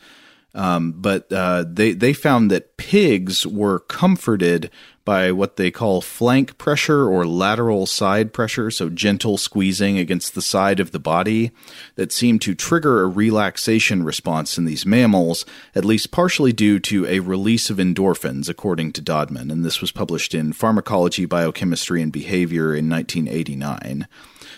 [0.56, 4.72] Um, but uh, they they found that pigs were comforted
[5.04, 10.42] by what they call flank pressure or lateral side pressure, so gentle squeezing against the
[10.42, 11.52] side of the body
[11.96, 15.46] that seemed to trigger a relaxation response in these mammals,
[15.76, 19.52] at least partially due to a release of endorphins, according to Dodman.
[19.52, 24.08] And this was published in Pharmacology, Biochemistry, and Behavior in 1989.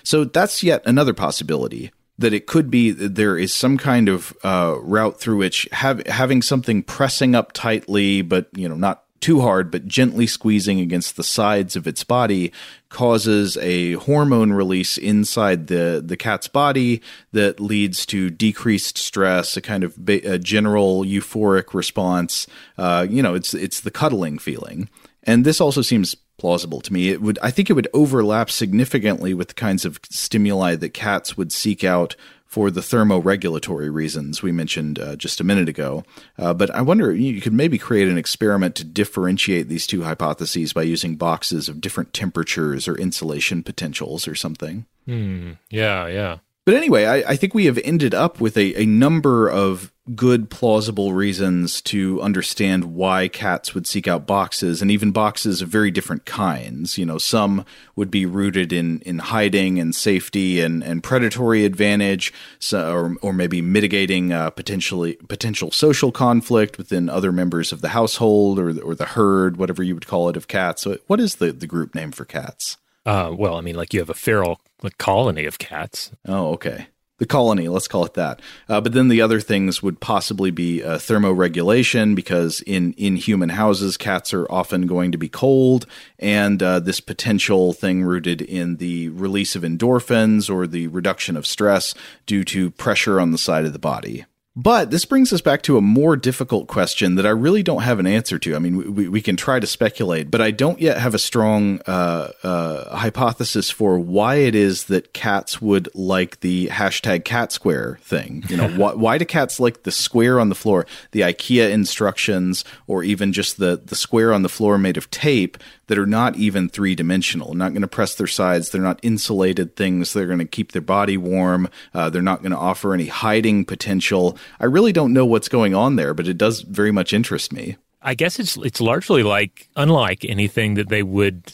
[0.04, 4.36] So that's yet another possibility that it could be that there is some kind of
[4.43, 9.41] uh, route through which have, having something pressing up tightly, but you know not too
[9.41, 12.51] hard, but gently squeezing against the sides of its body
[12.89, 17.01] causes a hormone release inside the, the cat's body
[17.32, 22.47] that leads to decreased stress, a kind of ba- a general euphoric response.
[22.78, 24.89] Uh, you know, it's it's the cuddling feeling,
[25.24, 27.09] and this also seems plausible to me.
[27.09, 31.35] It would, I think, it would overlap significantly with the kinds of stimuli that cats
[31.35, 32.15] would seek out
[32.45, 36.05] for the thermoregulatory reasons we mentioned uh, just a minute ago.
[36.38, 40.71] Uh, but I wonder, you could maybe create an experiment to differentiate these two hypotheses
[40.71, 44.85] by using boxes of different temperatures or insulation potentials or something.
[45.05, 45.53] Hmm.
[45.69, 46.38] Yeah, yeah.
[46.68, 50.49] But anyway, I, I, think we have ended up with a, a number of good,
[50.49, 55.91] plausible reasons to understand why cats would seek out boxes, and even boxes of very
[55.91, 56.97] different kinds.
[56.97, 57.63] You know, some
[57.95, 63.32] would be rooted in, in hiding and safety and, and predatory advantage, so, or, or
[63.32, 68.93] maybe mitigating uh, potentially potential social conflict within other members of the household or, or
[68.93, 70.82] the herd, whatever you would call it, of cats.
[70.82, 72.76] So, what is the, the group name for cats?
[73.08, 76.12] Uh, well, I mean, like you have a feral like colony of cats.
[76.28, 76.88] Oh, okay.
[77.20, 78.41] The colony, let's call it that.
[78.68, 83.49] Uh, but then the other things would possibly be uh, thermoregulation, because in, in human
[83.49, 85.88] houses, cats are often going to be cold,
[86.20, 91.47] and uh, this potential thing rooted in the release of endorphins or the reduction of
[91.47, 91.95] stress
[92.28, 94.26] due to pressure on the side of the body.
[94.60, 97.99] But this brings us back to a more difficult question that I really don't have
[97.99, 98.55] an answer to.
[98.55, 101.80] I mean, we, we can try to speculate, but I don't yet have a strong
[101.86, 107.99] uh, uh, hypothesis for why it is that cats would like the hashtag cat square
[108.01, 108.45] thing.
[108.49, 112.66] You know, why, why do cats like the square on the floor, the IKEA instructions,
[112.88, 116.35] or even just the, the square on the floor made of tape that are not
[116.35, 117.53] even three dimensional.
[117.53, 118.69] Not going to press their sides.
[118.69, 120.13] They're not insulated things.
[120.13, 121.69] They're going to keep their body warm.
[121.93, 124.38] Uh, they're not going to offer any hiding potential.
[124.59, 127.77] I really don't know what's going on there, but it does very much interest me.
[128.01, 131.51] I guess it's it's largely like unlike anything that they would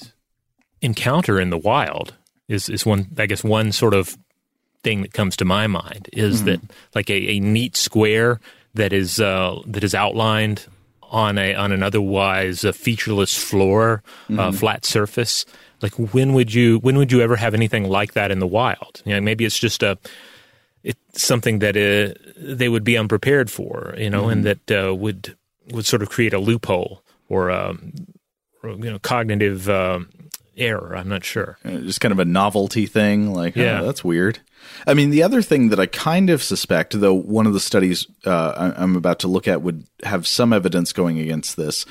[0.82, 2.14] encounter in the wild.
[2.50, 4.18] Is is one I guess one sort of
[4.84, 6.46] thing that comes to my mind is mm-hmm.
[6.46, 6.60] that
[6.94, 8.40] like a, a neat square
[8.74, 10.66] that is uh, that is outlined
[11.14, 14.40] on a on an otherwise a featureless floor, mm-hmm.
[14.40, 15.46] uh, flat surface.
[15.82, 19.02] Like when would you when would you ever have anything like that in the wild?
[19.06, 19.98] You know, maybe it's just a
[20.84, 24.32] it's something that uh, they would be unprepared for, you know, mm-hmm.
[24.32, 25.38] and that uh, would
[25.72, 27.94] would sort of create a loophole or, um,
[28.62, 30.10] or you know cognitive um,
[30.58, 30.96] error.
[30.96, 31.58] I'm not sure.
[31.64, 34.40] Uh, just kind of a novelty thing, like yeah, oh, that's weird.
[34.88, 38.08] I mean, the other thing that I kind of suspect, though one of the studies
[38.26, 41.86] uh, I'm about to look at would have some evidence going against this.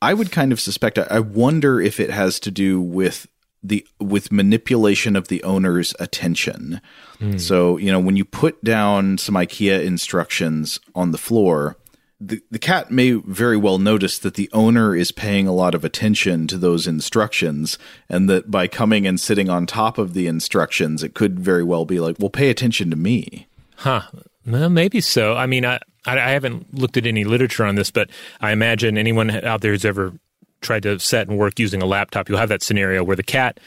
[0.00, 0.98] I would kind of suspect.
[0.98, 3.26] I wonder if it has to do with
[3.62, 6.80] the with manipulation of the owner's attention.
[7.20, 7.40] Mm.
[7.40, 11.76] So you know, when you put down some IKEA instructions on the floor,
[12.20, 15.84] the, the cat may very well notice that the owner is paying a lot of
[15.84, 21.02] attention to those instructions and that by coming and sitting on top of the instructions
[21.02, 23.46] it could very well be like well pay attention to me.
[23.76, 24.02] Huh.
[24.44, 25.36] Well, maybe so.
[25.36, 28.10] I mean I, I haven't looked at any literature on this but
[28.40, 30.12] i imagine anyone out there who's ever
[30.60, 33.60] tried to set and work using a laptop you'll have that scenario where the cat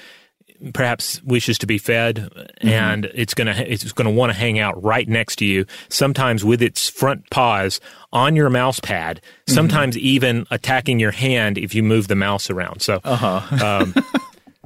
[0.74, 2.68] perhaps wishes to be fed mm-hmm.
[2.68, 5.66] and it's going to it's going to want to hang out right next to you
[5.90, 7.80] sometimes with its front paws
[8.14, 9.54] on your mouse pad mm-hmm.
[9.54, 13.66] sometimes even attacking your hand if you move the mouse around so uh-huh.
[13.66, 13.94] um,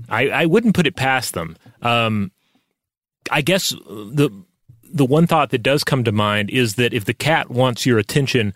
[0.10, 2.32] I, I wouldn't put it past them um,
[3.32, 4.30] i guess the
[4.84, 7.98] the one thought that does come to mind is that if the cat wants your
[7.98, 8.54] attention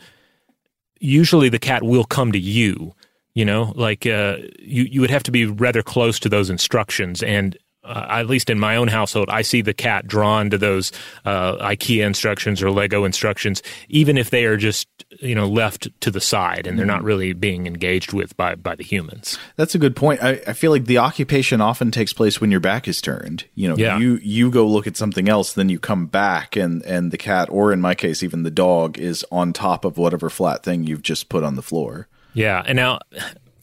[0.99, 2.93] usually the cat will come to you
[3.33, 7.23] you know, like uh, you you would have to be rather close to those instructions,
[7.23, 10.91] and uh, at least in my own household, I see the cat drawn to those
[11.25, 14.87] uh, IKEA instructions or Lego instructions, even if they are just
[15.21, 17.07] you know left to the side and they're not mm-hmm.
[17.07, 19.39] really being engaged with by by the humans.
[19.55, 20.21] That's a good point.
[20.21, 23.45] I, I feel like the occupation often takes place when your back is turned.
[23.55, 23.97] You know, yeah.
[23.97, 27.49] you you go look at something else, then you come back, and and the cat,
[27.49, 31.01] or in my case, even the dog, is on top of whatever flat thing you've
[31.01, 32.07] just put on the floor.
[32.33, 32.99] Yeah, and now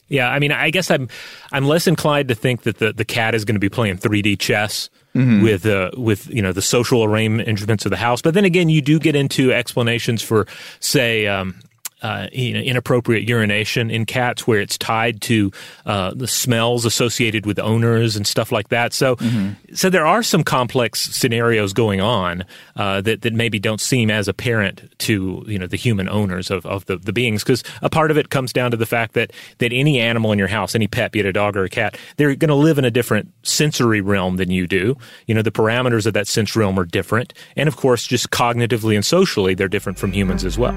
[0.08, 1.08] Yeah, I mean, I guess I'm
[1.52, 4.38] I'm less inclined to think that the, the cat is going to be playing 3D
[4.38, 5.42] chess mm-hmm.
[5.42, 8.22] with uh, with you know the social arrangements of the house.
[8.22, 10.46] But then again, you do get into explanations for,
[10.78, 11.60] say, um,
[12.02, 15.50] uh, you know, inappropriate urination in cats where it's tied to
[15.86, 18.92] uh, the smells associated with owners and stuff like that.
[18.92, 19.74] So, mm-hmm.
[19.74, 22.44] so there are some complex scenarios going on
[22.76, 26.66] uh, that that maybe don't seem as apparent to you know the human owners of,
[26.66, 29.32] of the, the beings because a part of it comes down to the fact that
[29.58, 31.96] that any animal in your house, any pet, be it a dog or a cat,
[32.18, 34.96] they're going to live in a different sensory realm than you do.
[35.26, 38.94] You know, the parameters of that sense realm are different, and of course, just cognitively
[38.94, 40.76] and socially, they're different from humans as well.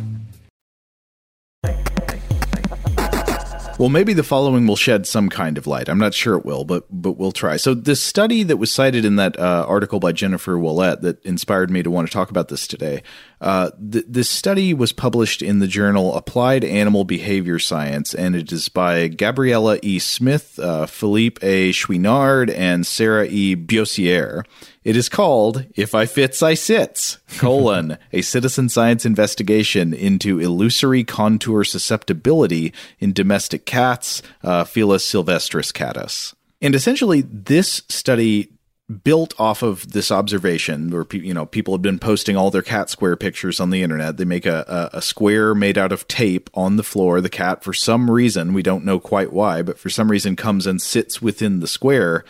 [3.81, 5.89] Well, maybe the following will shed some kind of light.
[5.89, 7.57] I'm not sure it will, but but we'll try.
[7.57, 11.71] So, this study that was cited in that uh, article by Jennifer Ouellette that inspired
[11.71, 13.01] me to want to talk about this today.
[13.41, 18.51] Uh, th- this study was published in the journal Applied Animal Behavior Science, and it
[18.51, 19.97] is by Gabriella E.
[19.97, 21.71] Smith, uh, Philippe A.
[21.71, 23.55] Chouinard, and Sarah E.
[23.55, 24.45] Byosiere.
[24.83, 31.03] It is called If I Fits, I Sits, colon, a citizen science investigation into illusory
[31.03, 36.35] contour susceptibility in domestic cats, uh, Felis sylvestris catus.
[36.61, 38.49] And essentially, this study
[38.91, 42.89] built off of this observation where you know people have been posting all their cat
[42.89, 44.17] square pictures on the internet.
[44.17, 47.21] They make a, a, a, square made out of tape on the floor.
[47.21, 50.67] The cat for some reason we don't know quite why but for some reason comes
[50.67, 52.25] and sits within the square.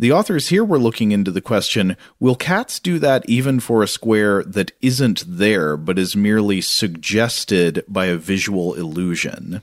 [0.00, 3.88] The authors here were looking into the question will cats do that even for a
[3.88, 9.62] square that isn't there but is merely suggested by a visual illusion?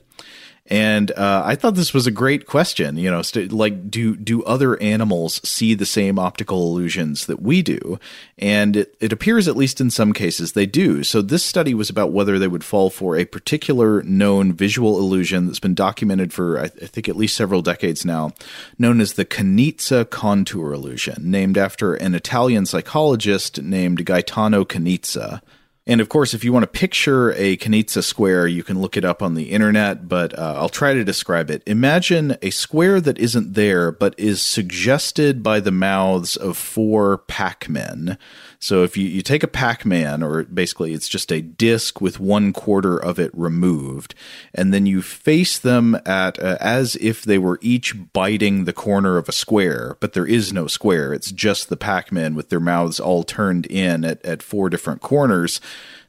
[0.68, 2.96] And uh, I thought this was a great question.
[2.96, 7.62] You know, st- like do do other animals see the same optical illusions that we
[7.62, 7.98] do?
[8.38, 11.04] And it, it appears, at least in some cases, they do.
[11.04, 15.46] So this study was about whether they would fall for a particular known visual illusion
[15.46, 18.32] that's been documented for I, th- I think at least several decades now,
[18.78, 25.40] known as the Kanizsa contour illusion, named after an Italian psychologist named Gaetano Kanizsa.
[25.88, 29.04] And of course, if you want to picture a Kanizsa square, you can look it
[29.04, 31.62] up on the internet, but uh, I'll try to describe it.
[31.64, 37.68] Imagine a square that isn't there, but is suggested by the mouths of four Pac
[37.68, 38.18] Men.
[38.58, 42.20] So if you, you take a Pac Man, or basically it's just a disc with
[42.20, 44.14] one quarter of it removed,
[44.54, 49.18] and then you face them at uh, as if they were each biting the corner
[49.18, 51.12] of a square, but there is no square.
[51.12, 55.00] It's just the Pac Man with their mouths all turned in at, at four different
[55.00, 55.60] corners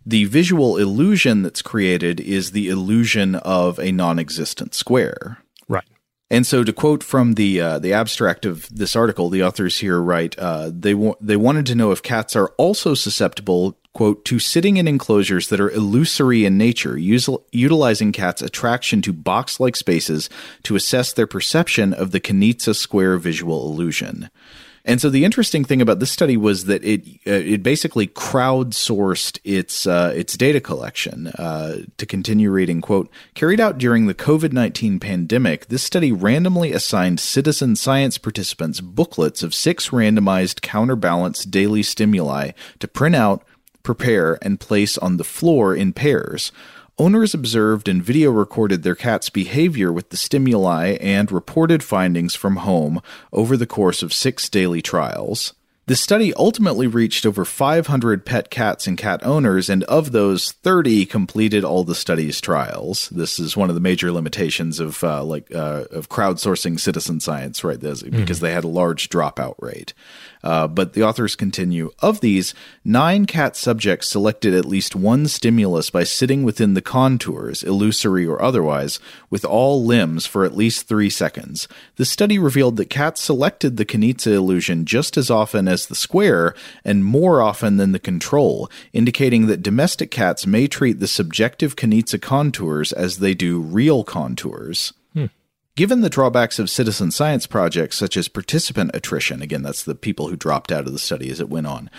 [0.08, 5.40] the visual illusion that's created is the illusion of a non-existent square.
[6.30, 10.02] And so, to quote from the uh, the abstract of this article, the authors here
[10.02, 14.38] write uh, they wa- they wanted to know if cats are also susceptible, quote, to
[14.38, 20.30] sitting in enclosures that are illusory in nature, usil- utilizing cats' attraction to box-like spaces
[20.64, 24.30] to assess their perception of the Kanizsa square visual illusion.
[24.88, 29.38] And so the interesting thing about this study was that it uh, it basically crowdsourced
[29.44, 31.28] its uh, its data collection.
[31.28, 36.72] Uh, to continue reading, quote, carried out during the COVID nineteen pandemic, this study randomly
[36.72, 43.44] assigned citizen science participants booklets of six randomized counterbalance daily stimuli to print out,
[43.84, 46.54] prepare, and place on the floor in pairs.
[47.00, 52.58] Owners observed and video recorded their cat's behavior with the stimuli and reported findings from
[52.58, 55.54] home over the course of six daily trials.
[55.86, 61.06] The study ultimately reached over 500 pet cats and cat owners, and of those, 30
[61.06, 63.08] completed all the study's trials.
[63.10, 67.64] This is one of the major limitations of uh, like uh, of crowdsourcing citizen science,
[67.64, 67.80] right?
[67.80, 68.18] This, mm-hmm.
[68.18, 69.94] Because they had a large dropout rate.
[70.48, 72.54] Uh, but the authors continue of these,
[72.86, 78.42] nine cat subjects selected at least one stimulus by sitting within the contours, illusory or
[78.42, 78.98] otherwise,
[79.30, 81.68] with all limbs for at least three seconds.
[81.98, 86.56] The study revealed that cats selected the Kanizsa illusion just as often as the square
[86.86, 92.22] and more often than the control, indicating that domestic cats may treat the subjective Kanizsa
[92.22, 94.94] contours as they do real contours.
[95.78, 100.28] Given the drawbacks of citizen science projects such as participant attrition, again, that's the people
[100.28, 101.92] who dropped out of the study as it went on,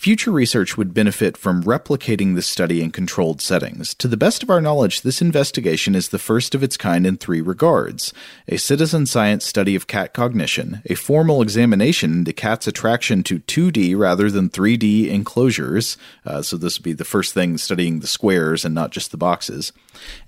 [0.00, 3.92] Future research would benefit from replicating this study in controlled settings.
[3.96, 7.18] To the best of our knowledge, this investigation is the first of its kind in
[7.18, 8.14] three regards
[8.48, 13.94] a citizen science study of cat cognition, a formal examination into cats' attraction to 2D
[13.94, 15.98] rather than 3D enclosures.
[16.24, 19.18] Uh, so, this would be the first thing studying the squares and not just the
[19.18, 19.70] boxes,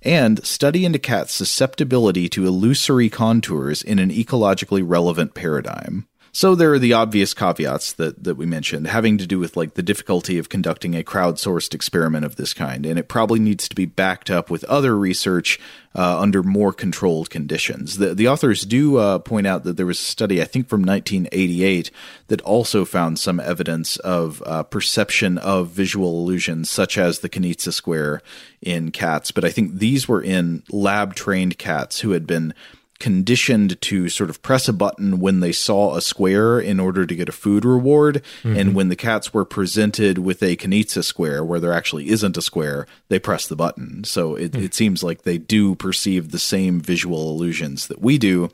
[0.03, 6.07] and study into cats' susceptibility to illusory contours in an ecologically relevant paradigm.
[6.35, 9.75] So there are the obvious caveats that, that we mentioned, having to do with like
[9.75, 13.77] the difficulty of conducting a crowdsourced experiment of this kind, and it probably needs to
[13.77, 15.61] be backed up with other research
[15.95, 17.99] uh, under more controlled conditions.
[17.99, 20.81] The, the authors do uh, point out that there was a study, I think from
[20.81, 21.91] 1988,
[22.29, 27.75] that also found some evidence of uh, perception of visual illusions, such as the Kanizsa
[27.75, 28.23] square
[28.63, 29.33] in cats.
[29.33, 32.55] But I think these were in lab trained cats who had been
[33.03, 37.17] conditioned to sort of press a button when they saw a square in order to
[37.17, 38.23] get a food reward.
[38.45, 38.57] Mm-hmm.
[38.57, 42.43] And when the cats were presented with a Kanizsa square where there actually isn't a
[42.43, 44.05] square, they press the button.
[44.05, 44.63] So it, mm.
[44.63, 48.51] it seems like they do perceive the same visual illusions that we do.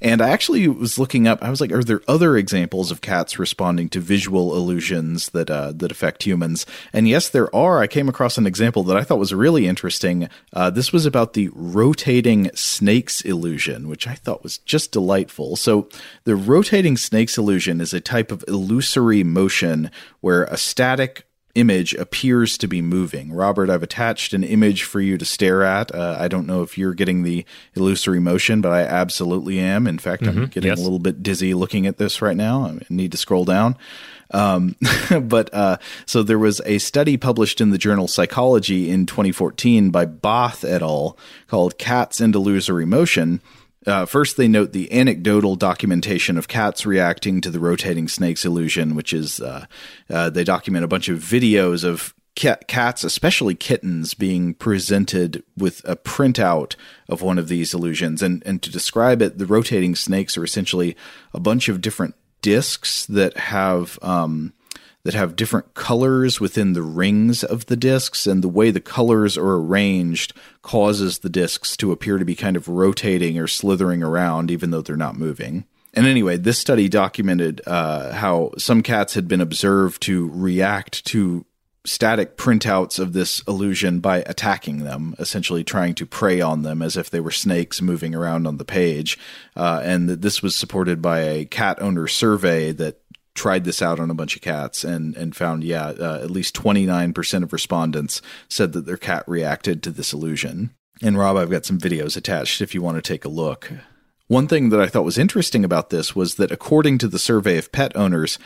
[0.00, 3.36] And I actually was looking up, I was like, are there other examples of cats
[3.36, 6.66] responding to visual illusions that, uh, that affect humans?
[6.92, 7.80] And yes, there are.
[7.80, 10.28] I came across an example that I thought was really interesting.
[10.52, 15.56] Uh, this was about the rotating snakes illusion which I thought was just delightful.
[15.56, 15.88] So,
[16.24, 21.24] the rotating snakes illusion is a type of illusory motion where a static
[21.54, 23.32] image appears to be moving.
[23.32, 25.92] Robert, I've attached an image for you to stare at.
[25.92, 29.86] Uh, I don't know if you're getting the illusory motion, but I absolutely am.
[29.86, 30.38] In fact, mm-hmm.
[30.38, 30.78] I'm getting yes.
[30.78, 32.66] a little bit dizzy looking at this right now.
[32.66, 33.76] I need to scroll down.
[34.30, 34.76] Um,
[35.22, 40.06] but uh, so there was a study published in the journal Psychology in 2014 by
[40.06, 41.18] Bååth et al.
[41.48, 43.40] called Cats and Illusory Motion
[43.86, 48.94] uh, first, they note the anecdotal documentation of cats reacting to the rotating snakes illusion,
[48.94, 49.66] which is uh,
[50.10, 55.80] uh, they document a bunch of videos of cat, cats, especially kittens, being presented with
[55.84, 56.74] a printout
[57.08, 58.20] of one of these illusions.
[58.20, 60.96] And and to describe it, the rotating snakes are essentially
[61.32, 64.52] a bunch of different discs that have um,
[65.08, 69.38] that have different colors within the rings of the discs, and the way the colors
[69.38, 74.50] are arranged causes the discs to appear to be kind of rotating or slithering around,
[74.50, 75.64] even though they're not moving.
[75.94, 81.46] And anyway, this study documented uh, how some cats had been observed to react to
[81.86, 86.98] static printouts of this illusion by attacking them, essentially trying to prey on them as
[86.98, 89.18] if they were snakes moving around on the page.
[89.56, 93.00] Uh, and this was supported by a cat owner survey that
[93.38, 96.54] tried this out on a bunch of cats and and found yeah uh, at least
[96.54, 100.74] 29% of respondents said that their cat reacted to this illusion.
[101.00, 103.70] And rob i've got some videos attached if you want to take a look.
[104.26, 107.56] One thing that i thought was interesting about this was that according to the survey
[107.56, 108.38] of pet owners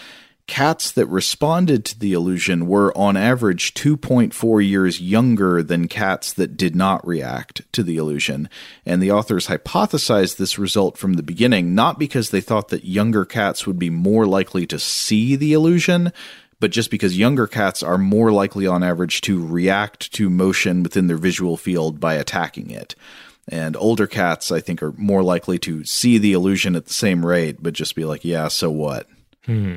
[0.48, 6.56] Cats that responded to the illusion were on average 2.4 years younger than cats that
[6.56, 8.50] did not react to the illusion.
[8.84, 13.24] And the authors hypothesized this result from the beginning, not because they thought that younger
[13.24, 16.12] cats would be more likely to see the illusion,
[16.58, 21.06] but just because younger cats are more likely on average to react to motion within
[21.06, 22.94] their visual field by attacking it.
[23.48, 27.24] And older cats, I think, are more likely to see the illusion at the same
[27.24, 29.08] rate, but just be like, yeah, so what?
[29.44, 29.76] Hmm.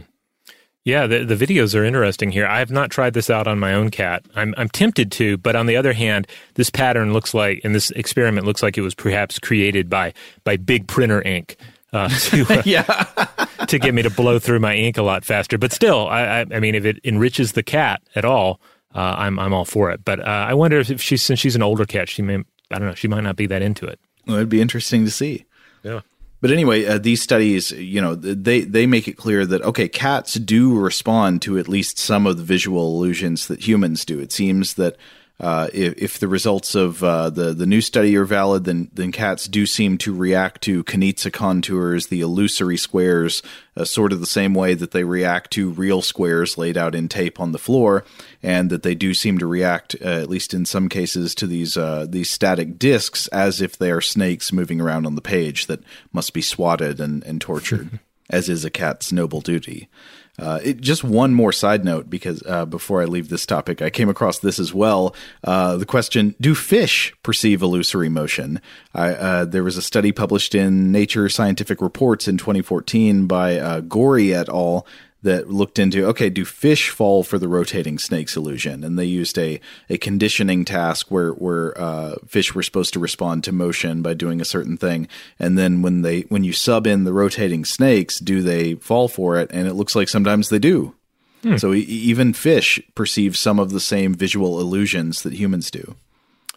[0.86, 2.46] Yeah, the, the videos are interesting here.
[2.46, 4.24] I have not tried this out on my own cat.
[4.36, 7.90] I'm, I'm tempted to, but on the other hand, this pattern looks like, and this
[7.92, 10.14] experiment looks like it was perhaps created by,
[10.44, 11.58] by big printer ink.
[11.92, 12.84] Uh, to, uh, yeah.
[13.68, 15.58] to get me to blow through my ink a lot faster.
[15.58, 18.62] But still, I, I, I mean, if it enriches the cat at all,
[18.94, 20.06] uh, I'm I'm all for it.
[20.06, 22.88] But uh, I wonder if she, since she's an older cat, she may I don't
[22.88, 24.00] know, she might not be that into it.
[24.26, 25.46] Well, it'd be interesting to see.
[25.84, 26.02] Yeah.
[26.46, 30.36] But anyway, uh, these studies, you know, they they make it clear that okay, cats
[30.36, 34.20] do respond to at least some of the visual illusions that humans do.
[34.20, 34.96] It seems that
[35.38, 39.12] uh, if, if, the results of uh, the the new study are valid, then then
[39.12, 43.44] cats do seem to react to Kanizsa contours, the illusory squares,
[43.76, 47.10] uh, sort of the same way that they react to real squares laid out in
[47.10, 48.06] tape on the floor,
[48.42, 51.76] and that they do seem to react, uh, at least in some cases, to these
[51.76, 55.84] uh, these static discs as if they are snakes moving around on the page that
[56.14, 59.90] must be swatted and, and tortured, as is a cat's noble duty.
[60.38, 63.90] Uh, it, just one more side note, because uh, before I leave this topic, I
[63.90, 65.16] came across this as well.
[65.44, 68.60] Uh, the question: Do fish perceive illusory motion?
[68.94, 74.34] Uh, there was a study published in Nature Scientific Reports in 2014 by uh, Gori
[74.34, 74.86] et al
[75.26, 78.84] that looked into okay, do fish fall for the rotating snakes illusion?
[78.84, 79.60] And they used a,
[79.90, 84.40] a conditioning task where where uh, fish were supposed to respond to motion by doing
[84.40, 85.08] a certain thing,
[85.38, 89.38] and then when they when you sub in the rotating snakes, do they fall for
[89.38, 89.50] it?
[89.52, 90.96] And it looks like sometimes they do.
[91.44, 91.58] Hmm.
[91.58, 95.96] So e- even fish perceive some of the same visual illusions that humans do.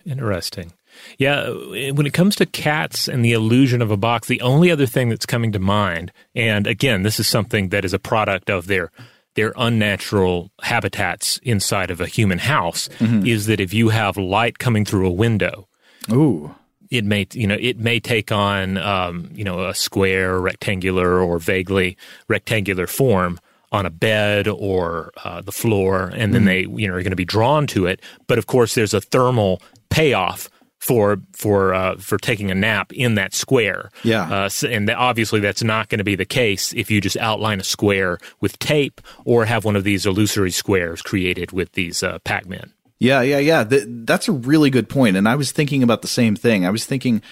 [0.07, 0.73] Interesting.
[1.19, 1.51] Yeah,
[1.93, 5.09] when it comes to cats and the illusion of a box, the only other thing
[5.09, 8.91] that's coming to mind, and again, this is something that is a product of their
[9.35, 13.25] their unnatural habitats inside of a human house, mm-hmm.
[13.25, 15.69] is that if you have light coming through a window,
[16.11, 16.55] ooh,
[16.91, 21.39] it may you know it may take on um, you know a square, rectangular, or
[21.39, 21.97] vaguely
[22.29, 23.39] rectangular form
[23.71, 26.75] on a bed or uh, the floor, and then mm-hmm.
[26.75, 28.01] they you know are going to be drawn to it.
[28.27, 33.15] But of course, there's a thermal payoff for for uh, for taking a nap in
[33.17, 33.91] that square.
[34.03, 37.61] Yeah, uh, and obviously that's not going to be the case if you just outline
[37.61, 42.19] a square with tape or have one of these illusory squares created with these uh,
[42.21, 42.73] Pac-Man.
[43.01, 43.65] Yeah, yeah, yeah.
[43.69, 45.17] that's a really good point.
[45.17, 46.67] And I was thinking about the same thing.
[46.67, 47.23] I was thinking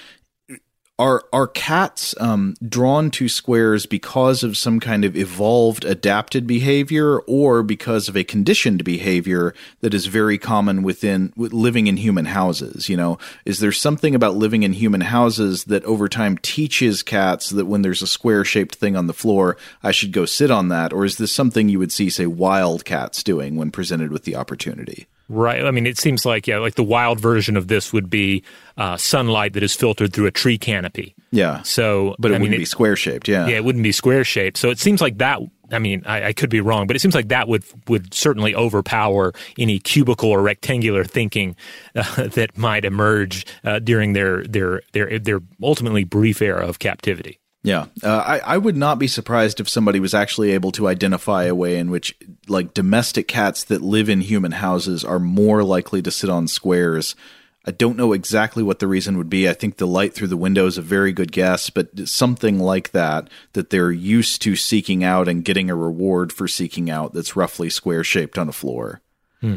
[0.99, 7.19] Are are cats um, drawn to squares because of some kind of evolved adapted behavior,
[7.19, 12.25] or because of a conditioned behavior that is very common within with living in human
[12.25, 12.89] houses?
[12.89, 17.51] You know, is there something about living in human houses that over time teaches cats
[17.51, 20.69] that when there's a square shaped thing on the floor, I should go sit on
[20.69, 24.25] that, or is this something you would see, say, wild cats doing when presented with
[24.25, 25.09] the opportunity?
[25.29, 25.65] Right.
[25.65, 28.45] I mean, it seems like yeah, like the wild version of this would be
[28.77, 31.17] uh, sunlight that is filtered through a tree canopy.
[31.33, 31.63] Yeah.
[31.63, 33.27] So, but it I mean, wouldn't be square shaped.
[33.27, 33.47] Yeah.
[33.49, 34.57] Yeah, it wouldn't be square shaped.
[34.57, 35.41] So it seems like that.
[35.73, 38.55] I mean, I, I, could be wrong, but it seems like that would would certainly
[38.55, 41.57] overpower any cubical or rectangular thinking
[41.97, 47.41] uh, that might emerge uh, during their their their their ultimately brief era of captivity.
[47.67, 51.47] Yeah, uh, I, I would not be surprised if somebody was actually able to identify
[51.47, 56.01] a way in which, like, domestic cats that live in human houses are more likely
[56.03, 57.17] to sit on squares.
[57.65, 59.49] I don't know exactly what the reason would be.
[59.49, 62.93] I think the light through the window is a very good guess, but something like
[62.93, 67.35] that, that they're used to seeking out and getting a reward for seeking out that's
[67.35, 69.01] roughly square shaped on a floor.
[69.41, 69.57] Hmm.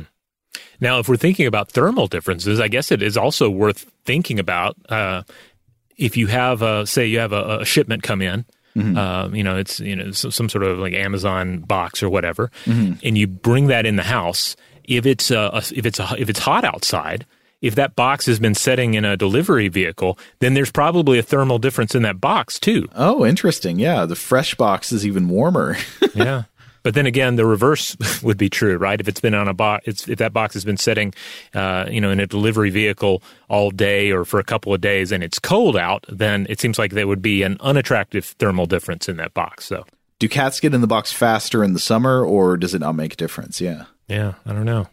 [0.81, 4.77] Now, if we're thinking about thermal differences, I guess it is also worth thinking about.
[4.89, 5.21] Uh,
[5.99, 8.45] if you have, a, say, you have a, a shipment come in,
[8.75, 8.97] mm-hmm.
[8.97, 12.93] uh, you know, it's you know some sort of like Amazon box or whatever, mm-hmm.
[13.03, 14.55] and you bring that in the house.
[14.85, 17.25] If it's a, if it's a, if it's hot outside,
[17.61, 21.59] if that box has been setting in a delivery vehicle, then there's probably a thermal
[21.59, 22.87] difference in that box too.
[22.95, 23.79] Oh, interesting.
[23.79, 25.77] Yeah, the fresh box is even warmer.
[26.15, 26.43] yeah.
[26.89, 28.99] But then again, the reverse would be true, right?
[28.99, 31.13] If it's been on a box, if that box has been sitting,
[31.53, 35.11] uh, you know, in a delivery vehicle all day or for a couple of days,
[35.11, 39.07] and it's cold out, then it seems like there would be an unattractive thermal difference
[39.07, 39.65] in that box.
[39.65, 39.85] So,
[40.17, 43.13] do cats get in the box faster in the summer, or does it not make
[43.13, 43.61] a difference?
[43.61, 44.87] Yeah, yeah, I don't know.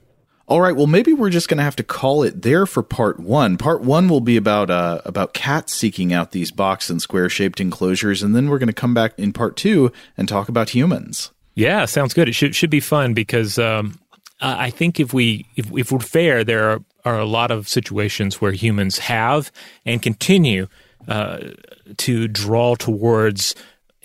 [0.49, 3.19] All right, well, maybe we're just going to have to call it there for part
[3.19, 3.57] one.
[3.57, 7.59] Part one will be about uh, about cats seeking out these box and square shaped
[7.59, 11.31] enclosures, and then we're going to come back in part two and talk about humans.
[11.57, 12.29] Yeah, sounds good.
[12.29, 13.99] It should should be fun because um,
[14.41, 18.41] I think if we if, if we're fair, there are, are a lot of situations
[18.41, 19.51] where humans have
[19.85, 20.69] and continue
[21.09, 21.39] uh,
[21.97, 23.55] to draw towards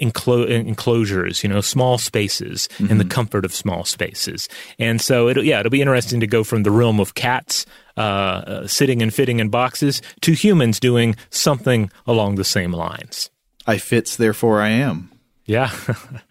[0.01, 2.89] enclo- enclosures, you know, small spaces mm-hmm.
[2.89, 4.47] and the comfort of small spaces.
[4.79, 7.65] And so it'll yeah, it'll be interesting to go from the realm of cats
[7.97, 13.29] uh, uh, sitting and fitting in boxes to humans doing something along the same lines.
[13.67, 15.11] I fits, therefore I am.
[15.45, 15.71] Yeah.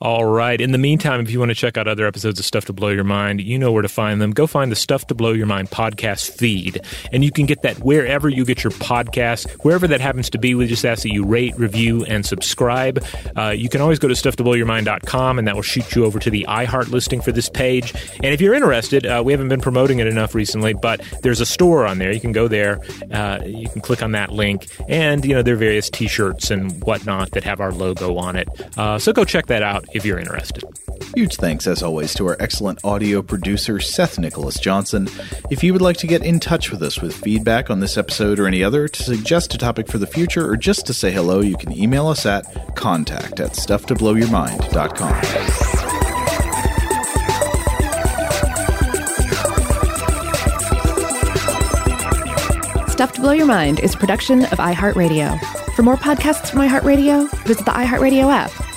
[0.00, 0.60] All right.
[0.60, 2.88] In the meantime, if you want to check out other episodes of Stuff to Blow
[2.88, 4.30] Your Mind, you know where to find them.
[4.32, 6.80] Go find the Stuff to Blow Your Mind podcast feed,
[7.12, 10.54] and you can get that wherever you get your podcast, wherever that happens to be.
[10.54, 13.04] We just ask that you rate, review, and subscribe.
[13.36, 16.46] Uh, you can always go to stufftoblowyourmind.com, and that will shoot you over to the
[16.48, 17.94] iHeart listing for this page.
[18.16, 21.46] And if you're interested, uh, we haven't been promoting it enough recently, but there's a
[21.46, 22.12] store on there.
[22.12, 22.80] You can go there.
[23.10, 26.82] Uh, you can click on that link, and you know there are various T-shirts and
[26.84, 28.48] whatnot that have our logo on it.
[28.76, 30.64] Uh, so go check that out if you're interested.
[31.14, 35.08] Huge thanks, as always, to our excellent audio producer, Seth Nicholas Johnson.
[35.50, 38.38] If you would like to get in touch with us with feedback on this episode
[38.38, 41.40] or any other, to suggest a topic for the future, or just to say hello,
[41.40, 45.22] you can email us at contact at stufftoblowyourmind.com.
[52.88, 55.38] Stuff to Blow Your Mind is a production of iHeartRadio.
[55.74, 58.71] For more podcasts from iHeartRadio, visit the iHeartRadio app